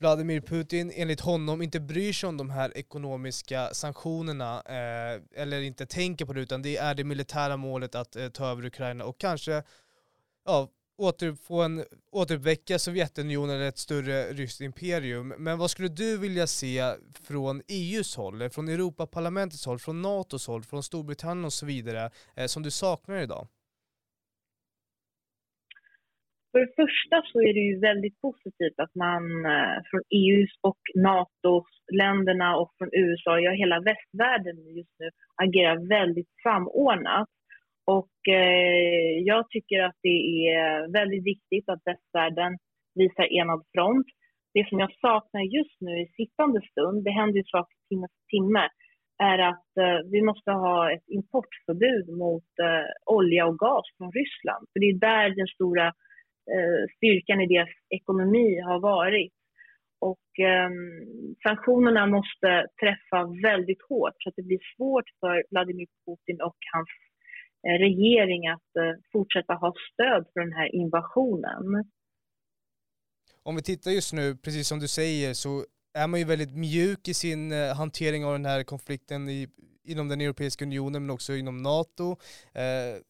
Vladimir 0.00 0.40
Putin 0.40 0.92
enligt 0.94 1.20
honom 1.20 1.62
inte 1.62 1.80
bryr 1.80 2.12
sig 2.12 2.28
om 2.28 2.36
de 2.36 2.50
här 2.50 2.78
ekonomiska 2.78 3.74
sanktionerna 3.74 4.62
eh, 4.66 5.42
eller 5.42 5.60
inte 5.60 5.86
tänker 5.86 6.24
på 6.24 6.32
det 6.32 6.40
utan 6.40 6.62
det 6.62 6.76
är 6.76 6.94
det 6.94 7.04
militära 7.04 7.56
målet 7.56 7.94
att 7.94 8.16
eh, 8.16 8.28
ta 8.28 8.50
över 8.50 8.64
Ukraina 8.66 9.04
och 9.04 9.18
kanske 9.18 9.62
ja, 10.44 10.68
återfå 10.98 11.62
en, 11.62 11.84
återuppväcka 12.12 12.78
Sovjetunionen 12.78 13.56
eller 13.56 13.68
ett 13.68 13.78
större 13.78 14.32
ryskt 14.32 14.60
imperium. 14.60 15.28
Men 15.38 15.58
vad 15.58 15.70
skulle 15.70 15.88
du 15.88 16.18
vilja 16.18 16.46
se 16.46 16.80
från 17.28 17.62
EUs 17.68 18.16
håll, 18.16 18.50
från 18.50 18.68
Europaparlamentets 18.68 19.66
håll, 19.66 19.78
från 19.78 20.02
NATOs 20.02 20.46
håll, 20.46 20.62
från 20.62 20.82
Storbritannien 20.82 21.44
och 21.44 21.52
så 21.52 21.66
vidare, 21.66 22.10
eh, 22.36 22.46
som 22.46 22.62
du 22.62 22.70
saknar 22.70 23.22
idag? 23.22 23.46
För 26.52 26.58
det 26.60 26.72
första 26.82 27.16
så 27.32 27.38
är 27.48 27.52
det 27.54 27.64
ju 27.70 27.78
väldigt 27.78 28.20
positivt 28.20 28.78
att 28.84 28.94
man 28.94 29.24
eh, 29.54 29.76
från 29.90 30.02
EUs 30.20 30.52
och 30.60 30.82
NATOs 30.94 31.72
länderna 31.92 32.56
och 32.56 32.70
från 32.78 32.88
USA, 32.92 33.40
ja 33.40 33.50
hela 33.50 33.80
västvärlden 33.80 34.56
just 34.76 34.94
nu 34.98 35.08
agerar 35.44 35.88
väldigt 35.88 36.32
samordnat. 36.42 37.28
Och 37.84 38.16
eh, 38.28 39.18
jag 39.24 39.50
tycker 39.50 39.82
att 39.82 39.98
det 40.02 40.48
är 40.48 40.92
väldigt 40.92 41.24
viktigt 41.24 41.68
att 41.68 41.82
västvärlden 41.84 42.58
visar 42.94 43.32
enad 43.32 43.62
front. 43.74 44.06
Det 44.54 44.68
som 44.68 44.78
jag 44.78 44.92
saknar 44.92 45.42
just 45.42 45.80
nu 45.80 46.00
i 46.00 46.12
sittande 46.16 46.60
stund, 46.70 47.04
det 47.04 47.10
händer 47.10 47.38
ju 47.38 47.44
saker 47.44 47.76
timme 47.88 48.06
för 48.14 48.24
timme, 48.36 48.68
är 49.18 49.38
att 49.38 49.70
eh, 49.80 50.10
vi 50.12 50.22
måste 50.22 50.50
ha 50.50 50.92
ett 50.92 51.08
importförbud 51.08 52.08
mot 52.08 52.50
eh, 52.62 53.14
olja 53.16 53.46
och 53.46 53.58
gas 53.58 53.86
från 53.96 54.12
Ryssland. 54.12 54.62
För 54.72 54.80
det 54.80 54.86
är 54.86 54.98
där 55.10 55.36
den 55.36 55.46
stora 55.46 55.92
Eh, 56.50 56.84
styrkan 56.96 57.40
i 57.40 57.46
deras 57.46 57.68
ekonomi 57.90 58.60
har 58.60 58.80
varit. 58.80 59.32
Och 59.98 60.28
eh, 60.50 60.70
sanktionerna 61.42 62.06
måste 62.06 62.66
träffa 62.80 63.18
väldigt 63.42 63.82
hårt 63.88 64.16
så 64.18 64.28
att 64.28 64.36
det 64.36 64.42
blir 64.50 64.62
svårt 64.76 65.08
för 65.20 65.44
Vladimir 65.50 65.86
Putin 66.04 66.40
och 66.48 66.56
hans 66.72 66.88
Eh, 67.66 67.78
regering 67.78 68.48
att 68.48 68.76
eh, 68.76 69.00
fortsätta 69.12 69.54
ha 69.54 69.74
stöd 69.92 70.26
för 70.32 70.40
den 70.40 70.52
här 70.52 70.74
invasionen. 70.74 71.84
Om 73.42 73.56
vi 73.56 73.62
tittar 73.62 73.90
just 73.90 74.12
nu, 74.12 74.36
precis 74.36 74.68
som 74.68 74.78
du 74.78 74.88
säger, 74.88 75.34
så 75.34 75.64
är 75.94 76.06
man 76.06 76.20
ju 76.20 76.26
väldigt 76.26 76.56
mjuk 76.56 77.08
i 77.08 77.14
sin 77.14 77.52
eh, 77.52 77.76
hantering 77.76 78.24
av 78.24 78.32
den 78.32 78.46
här 78.46 78.62
konflikten 78.62 79.28
i, 79.28 79.48
inom 79.84 80.08
den 80.08 80.20
Europeiska 80.20 80.64
unionen 80.64 81.02
men 81.02 81.10
också 81.10 81.36
inom 81.36 81.62
NATO. 81.62 82.16
Eh, 82.52 83.02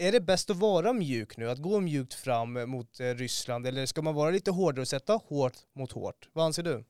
är 0.00 0.12
det 0.12 0.20
bäst 0.20 0.50
att 0.50 0.56
vara 0.56 0.92
mjuk 0.92 1.36
nu, 1.36 1.50
att 1.50 1.58
gå 1.58 1.80
mjukt 1.80 2.14
fram 2.14 2.70
mot 2.70 3.00
eh, 3.00 3.04
Ryssland 3.04 3.66
eller 3.66 3.86
ska 3.86 4.02
man 4.02 4.14
vara 4.14 4.30
lite 4.30 4.50
hårdare 4.50 4.80
och 4.80 4.88
sätta 4.88 5.12
hårt 5.12 5.56
mot 5.74 5.92
hårt? 5.92 6.28
Vad 6.32 6.44
anser 6.44 6.62
du? 6.62 6.84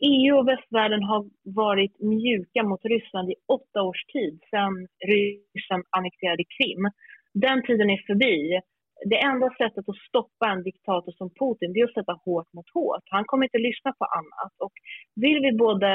EU 0.00 0.38
och 0.38 0.48
västvärlden 0.48 1.02
har 1.02 1.24
varit 1.42 2.00
mjuka 2.00 2.62
mot 2.62 2.84
Ryssland 2.84 3.30
i 3.30 3.34
åtta 3.48 3.82
års 3.82 4.04
tid 4.04 4.40
sedan 4.50 4.86
Ryssland 5.06 5.84
annekterade 5.90 6.44
Krim. 6.56 6.82
Den 7.34 7.62
tiden 7.66 7.90
är 7.90 8.06
förbi. 8.06 8.60
Det 9.10 9.18
enda 9.30 9.48
sättet 9.50 9.88
att 9.88 10.04
stoppa 10.08 10.46
en 10.46 10.62
diktator 10.62 11.12
som 11.12 11.30
Putin 11.30 11.72
det 11.72 11.80
är 11.80 11.84
att 11.84 11.94
sätta 11.94 12.20
hårt 12.24 12.52
mot 12.52 12.70
hårt. 12.74 13.06
Han 13.10 13.24
kommer 13.24 13.44
inte 13.44 13.58
lyssna 13.58 13.92
på 13.92 14.04
annat. 14.04 14.54
Och 14.58 14.72
vill 15.14 15.40
vi 15.40 15.52
både 15.52 15.92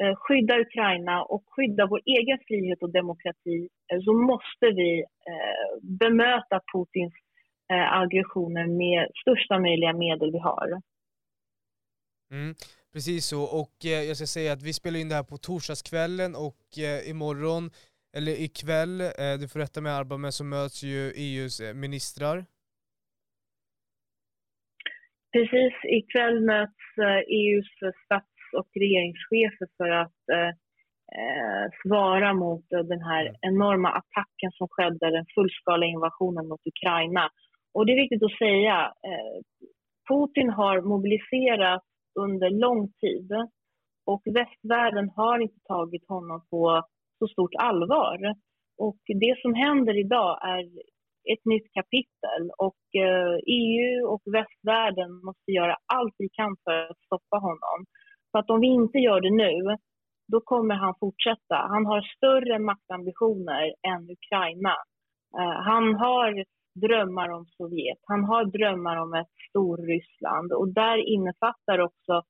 eh, 0.00 0.14
skydda 0.16 0.60
Ukraina 0.60 1.22
och 1.22 1.44
skydda 1.46 1.86
vår 1.86 2.00
egen 2.04 2.38
frihet 2.48 2.82
och 2.82 2.92
demokrati 2.92 3.68
eh, 3.92 4.00
så 4.04 4.12
måste 4.12 4.66
vi 4.80 5.04
eh, 5.30 5.70
bemöta 5.82 6.60
Putins 6.72 7.14
aggressioner 7.90 8.66
med 8.66 9.08
största 9.22 9.58
möjliga 9.58 9.92
medel 9.92 10.32
vi 10.32 10.38
har. 10.38 10.68
Mm, 12.30 12.54
precis 12.94 13.26
så, 13.26 13.40
och 13.60 13.74
jag 14.08 14.16
ska 14.16 14.26
säga 14.26 14.52
att 14.52 14.62
vi 14.62 14.72
spelar 14.72 14.98
in 15.00 15.08
det 15.08 15.14
här 15.14 15.22
på 15.32 15.36
torsdagskvällen 15.36 16.34
och 16.46 16.64
imorgon, 17.12 17.70
eller 18.16 18.32
ikväll, 18.46 18.98
du 19.40 19.48
får 19.48 19.58
rätta 19.60 19.80
mig 19.80 19.92
Arba, 19.92 20.16
men 20.16 20.32
så 20.32 20.44
möts 20.44 20.82
ju 20.82 21.12
EUs 21.26 21.60
ministrar. 21.74 22.44
Precis, 25.34 25.74
ikväll 25.98 26.40
möts 26.40 26.84
EUs 27.28 27.72
stats 28.04 28.34
och 28.58 28.68
regeringschefer 28.74 29.68
för 29.76 29.90
att 30.02 30.22
eh, 30.32 30.52
eh, 31.18 31.66
svara 31.82 32.34
mot 32.34 32.66
den 32.70 33.02
här 33.10 33.24
mm. 33.26 33.36
enorma 33.40 33.90
attacken 33.90 34.50
som 34.52 34.68
skedde, 34.70 35.10
den 35.10 35.26
fullskaliga 35.34 35.90
invasionen 35.90 36.48
mot 36.48 36.66
Ukraina. 36.66 37.30
Och 37.74 37.86
det 37.86 37.92
är 37.92 38.02
viktigt 38.02 38.22
att 38.22 38.38
säga, 38.38 38.76
eh, 39.08 39.36
Putin 40.08 40.50
har 40.50 40.80
mobiliserat 40.80 41.82
under 42.14 42.50
lång 42.50 42.92
tid 43.00 43.30
och 44.06 44.22
västvärlden 44.24 45.10
har 45.16 45.38
inte 45.38 45.60
tagit 45.68 46.08
honom 46.08 46.40
på 46.50 46.82
så 47.18 47.28
stort 47.28 47.54
allvar. 47.58 48.18
Och 48.78 49.00
det 49.06 49.34
som 49.42 49.54
händer 49.54 49.98
idag 50.04 50.38
är 50.42 50.64
ett 51.32 51.44
nytt 51.44 51.72
kapitel 51.72 52.42
och 52.58 52.82
eh, 53.04 53.36
EU 53.46 54.06
och 54.06 54.22
västvärlden 54.26 55.10
måste 55.24 55.50
göra 55.52 55.76
allt 55.86 56.14
vi 56.18 56.28
kan 56.28 56.56
för 56.64 56.90
att 56.90 56.98
stoppa 57.06 57.36
honom. 57.36 57.78
För 58.32 58.38
att 58.38 58.50
om 58.50 58.60
vi 58.60 58.66
inte 58.66 58.98
gör 58.98 59.20
det 59.20 59.30
nu, 59.44 59.76
då 60.32 60.40
kommer 60.40 60.74
han 60.74 60.94
fortsätta. 61.00 61.56
Han 61.74 61.86
har 61.86 62.00
större 62.16 62.58
maktambitioner 62.58 63.74
än 63.90 64.10
Ukraina. 64.10 64.74
Eh, 65.38 65.56
han 65.70 65.94
har 65.94 66.44
drömmar 66.74 67.28
om 67.28 67.46
Sovjet, 67.46 67.98
han 68.02 68.24
har 68.24 68.44
drömmar 68.44 68.96
om 68.96 69.14
ett 69.14 69.34
Storryssland 69.48 70.52
och 70.52 70.68
där 70.68 70.98
innefattar 70.98 71.78
också 71.78 72.22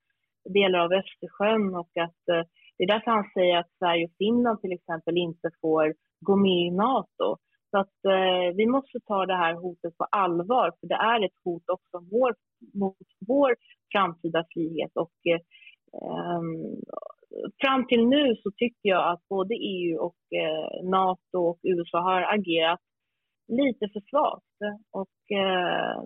delar 0.54 0.78
av 0.78 0.92
Östersjön 0.92 1.74
och 1.74 1.90
att 1.96 2.28
eh, 2.28 2.44
det 2.76 2.84
är 2.84 2.88
därför 2.88 3.10
han 3.10 3.30
säger 3.34 3.58
att 3.58 3.70
Sverige 3.78 4.04
och 4.04 4.16
Finland 4.18 4.60
till 4.60 4.72
exempel 4.72 5.16
inte 5.16 5.50
får 5.60 5.94
gå 6.20 6.36
med 6.36 6.66
i 6.66 6.70
Nato. 6.70 7.36
Så 7.70 7.78
att 7.78 8.04
eh, 8.04 8.56
vi 8.56 8.66
måste 8.66 9.00
ta 9.00 9.26
det 9.26 9.36
här 9.36 9.54
hotet 9.54 9.96
på 9.96 10.04
allvar, 10.04 10.72
för 10.80 10.86
det 10.86 10.94
är 10.94 11.24
ett 11.24 11.38
hot 11.44 11.62
också 11.68 11.98
vår, 12.10 12.34
mot 12.74 13.08
vår 13.26 13.56
framtida 13.92 14.44
frihet. 14.54 14.92
Och, 14.94 15.18
eh, 15.32 15.40
fram 17.60 17.86
till 17.86 18.06
nu 18.06 18.36
så 18.36 18.50
tycker 18.50 18.88
jag 18.88 19.12
att 19.12 19.28
både 19.28 19.54
EU 19.54 19.98
och 19.98 20.16
eh, 20.42 20.84
Nato 20.90 21.38
och 21.38 21.58
USA 21.62 21.98
har 22.00 22.22
agerat 22.22 22.80
lite 23.48 23.88
för 23.92 24.02
svagt. 24.10 24.58
Och, 24.90 25.36
eh, 25.38 26.02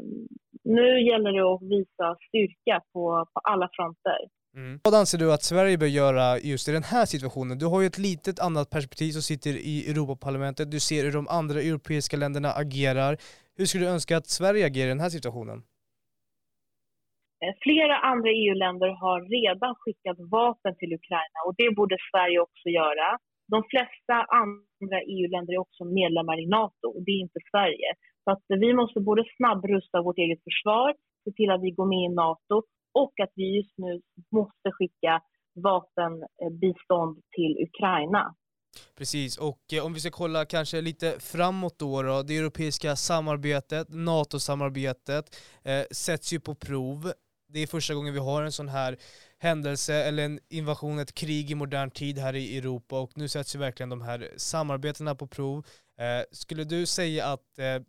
nu 0.65 1.01
gäller 1.09 1.33
det 1.33 1.55
att 1.55 1.63
visa 1.63 2.17
styrka 2.29 2.83
på, 2.93 3.27
på 3.35 3.41
alla 3.41 3.69
fronter. 3.73 4.21
Mm. 4.57 4.81
Vad 4.85 4.95
anser 4.95 5.19
du 5.19 5.33
att 5.33 5.43
Sverige 5.43 5.79
bör 5.79 5.87
göra 5.87 6.39
just 6.39 6.69
i 6.69 6.73
den 6.73 6.83
här 6.83 7.07
situationen? 7.07 7.59
Du 7.59 7.67
har 7.67 7.81
ju 7.81 7.87
ett 7.87 7.99
litet 7.99 8.41
annat 8.41 8.71
perspektiv 8.71 9.11
som 9.13 9.23
sitter 9.23 9.51
i 9.51 9.91
Europaparlamentet, 9.91 10.71
du 10.71 10.81
ser 10.81 11.05
hur 11.05 11.13
de 11.13 11.29
andra 11.29 11.61
europeiska 11.61 12.17
länderna 12.17 12.51
agerar. 12.53 13.17
Hur 13.57 13.67
skulle 13.67 13.85
du 13.85 13.91
önska 13.91 14.17
att 14.17 14.27
Sverige 14.27 14.67
agerar 14.67 14.87
i 14.87 14.95
den 14.97 15.01
här 15.01 15.09
situationen? 15.09 15.59
Eh, 17.43 17.55
flera 17.67 17.97
andra 18.13 18.31
EU-länder 18.31 18.91
har 19.03 19.19
redan 19.39 19.75
skickat 19.83 20.19
vapen 20.31 20.75
till 20.81 20.93
Ukraina 21.01 21.39
och 21.47 21.55
det 21.61 21.71
borde 21.77 21.97
Sverige 22.11 22.39
också 22.47 22.69
göra. 22.81 23.09
De 23.55 23.59
flesta 23.73 24.17
andra 24.43 24.99
EU-länder 25.15 25.53
är 25.55 25.61
också 25.67 25.85
medlemmar 25.85 26.37
i 26.45 26.47
Nato 26.47 26.87
och 26.95 27.03
det 27.05 27.11
är 27.17 27.21
inte 27.27 27.41
Sverige. 27.51 27.91
Så 28.25 28.31
att 28.31 28.45
vi 28.49 28.75
måste 28.81 29.01
både 29.01 29.25
snabbrusta 29.37 30.03
vårt 30.03 30.19
eget 30.19 30.43
försvar, 30.49 30.95
se 31.25 31.31
till 31.33 31.51
att 31.51 31.63
vi 31.63 31.71
går 31.71 31.87
med 31.95 32.03
i 32.11 32.15
Nato 32.15 32.57
och 33.03 33.15
att 33.23 33.33
vi 33.35 33.57
just 33.57 33.79
nu 33.79 33.93
måste 34.39 34.69
skicka 34.79 35.13
vapenbistånd 35.55 37.15
till 37.37 37.53
Ukraina. 37.67 38.35
Precis, 38.99 39.39
och 39.39 39.73
eh, 39.73 39.87
om 39.87 39.95
vi 39.95 40.01
ska 40.01 40.11
kolla 40.11 40.45
kanske 40.45 40.81
lite 40.81 41.21
framåt 41.21 41.79
då, 41.79 42.03
då 42.03 42.23
det 42.23 42.37
europeiska 42.37 42.97
samarbetet, 42.97 43.87
NATO-samarbetet 43.91 45.25
eh, 45.65 45.83
sätts 45.91 46.33
ju 46.33 46.41
på 46.41 46.55
prov. 46.55 47.13
Det 47.53 47.59
är 47.63 47.67
första 47.67 47.95
gången 47.95 48.15
vi 48.15 48.21
har 48.21 48.43
en 48.43 48.53
sån 48.53 48.69
här 48.69 48.97
händelse 49.39 49.95
eller 49.95 50.25
en 50.25 50.41
invasion, 50.49 50.99
ett 50.99 51.15
krig 51.15 51.51
i 51.51 51.55
modern 51.55 51.91
tid 51.91 52.19
här 52.19 52.37
i 52.37 52.59
Europa 52.59 53.01
och 53.01 53.11
nu 53.15 53.29
sätts 53.29 53.55
ju 53.55 53.59
verkligen 53.59 53.91
de 53.91 54.03
här 54.03 54.31
samarbetena 54.37 55.15
på 55.15 55.27
prov. 55.27 55.67
Eh, 55.99 56.25
skulle 56.33 56.65
du 56.65 56.87
säga 56.87 57.27
att 57.27 57.59
eh, 57.59 57.83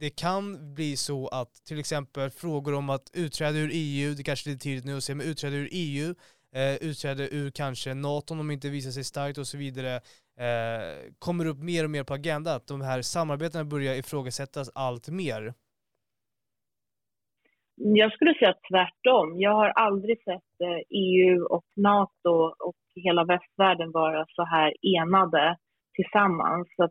det 0.00 0.10
kan 0.10 0.74
bli 0.74 0.96
så 0.96 1.28
att 1.28 1.64
till 1.64 1.78
exempel 1.78 2.30
frågor 2.30 2.74
om 2.74 2.90
att 2.90 3.10
utträda 3.12 3.58
ur 3.58 3.70
EU, 3.72 4.14
det 4.14 4.22
kanske 4.22 4.50
är 4.50 4.52
lite 4.52 4.62
tidigt 4.62 4.84
nu 4.84 4.96
att 4.96 5.04
säga, 5.04 5.16
men 5.16 5.26
utträda 5.26 5.56
ur 5.56 5.68
EU, 5.72 6.14
eh, 6.54 6.74
utträda 6.74 7.28
ur 7.28 7.50
kanske 7.50 7.94
NATO 7.94 8.34
om 8.34 8.38
de 8.38 8.50
inte 8.50 8.68
visar 8.68 8.90
sig 8.90 9.04
starkt 9.04 9.38
och 9.38 9.48
så 9.48 9.56
vidare, 9.56 9.96
eh, 10.38 11.12
kommer 11.18 11.44
upp 11.46 11.58
mer 11.58 11.84
och 11.84 11.90
mer 11.90 12.04
på 12.04 12.14
agendan, 12.14 12.56
att 12.56 12.66
de 12.66 12.80
här 12.80 13.02
samarbetena 13.02 13.64
börjar 13.64 13.94
ifrågasättas 13.94 14.70
allt 14.74 15.08
mer. 15.08 15.54
Jag 17.80 18.12
skulle 18.12 18.34
säga 18.34 18.54
tvärtom. 18.70 19.40
Jag 19.40 19.54
har 19.54 19.68
aldrig 19.68 20.18
sett 20.24 20.60
eh, 20.64 20.80
EU 20.90 21.44
och 21.44 21.64
NATO 21.76 22.54
och 22.68 22.76
hela 22.94 23.24
västvärlden 23.24 23.92
vara 23.92 24.26
så 24.28 24.44
här 24.44 24.72
enade 24.96 25.56
tillsammans. 25.94 26.68
Så 26.76 26.88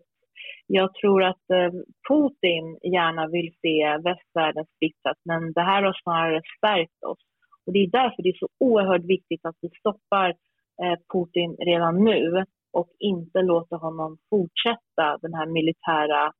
jag 0.67 0.93
tror 0.93 1.23
att 1.23 1.49
eh, 1.53 1.71
Putin 2.09 2.77
gärna 2.93 3.27
vill 3.27 3.51
se 3.61 3.97
västvärlden 3.97 4.65
splittrat 4.75 5.17
men 5.25 5.53
det 5.53 5.61
här 5.61 5.83
har 5.83 5.97
snarare 6.03 6.41
stärkt 6.57 7.03
oss. 7.03 7.23
Och 7.65 7.73
det 7.73 7.79
är 7.79 7.91
därför 7.91 8.23
det 8.23 8.29
är 8.29 8.39
så 8.39 8.49
oerhört 8.59 9.05
viktigt 9.05 9.45
att 9.45 9.55
vi 9.61 9.69
stoppar 9.79 10.29
eh, 10.83 10.97
Putin 11.13 11.55
redan 11.65 12.03
nu 12.03 12.43
och 12.73 12.89
inte 12.99 13.41
låter 13.41 13.75
honom 13.75 14.17
fortsätta 14.29 15.17
den 15.21 15.33
här 15.33 15.45
militära 15.45 16.31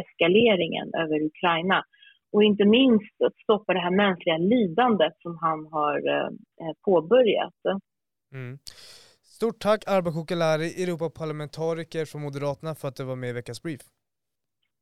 eskaleringen 0.00 0.94
över 0.94 1.22
Ukraina. 1.22 1.84
Och 2.32 2.42
inte 2.42 2.64
minst 2.64 3.22
att 3.26 3.36
stoppa 3.42 3.74
det 3.74 3.80
här 3.80 3.96
mänskliga 3.96 4.36
lidandet 4.36 5.12
som 5.18 5.38
han 5.40 5.66
har 5.66 6.00
påbörjat. 6.84 7.54
Mm. 8.34 8.58
Stort 9.22 9.58
tack 9.58 9.84
Arba 9.86 10.12
Kokalari, 10.12 10.82
Europaparlamentariker 10.82 12.04
från 12.04 12.22
Moderaterna 12.22 12.74
för 12.74 12.88
att 12.88 12.96
du 12.96 13.04
var 13.04 13.16
med 13.16 13.30
i 13.30 13.32
veckans 13.32 13.62
brief. 13.62 13.80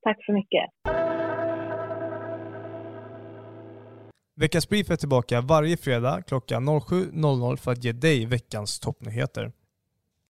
Tack 0.03 0.25
så 0.25 0.33
mycket. 0.33 0.65
Veckans 4.37 4.69
brief 4.69 4.91
är 4.91 4.97
tillbaka 4.97 5.41
varje 5.41 5.77
fredag 5.77 6.23
klockan 6.27 6.69
07.00 6.69 7.57
för 7.57 7.73
att 7.73 7.85
ge 7.85 7.93
dig 7.93 8.27
veckans 8.27 8.81
toppnyheter. 8.81 9.53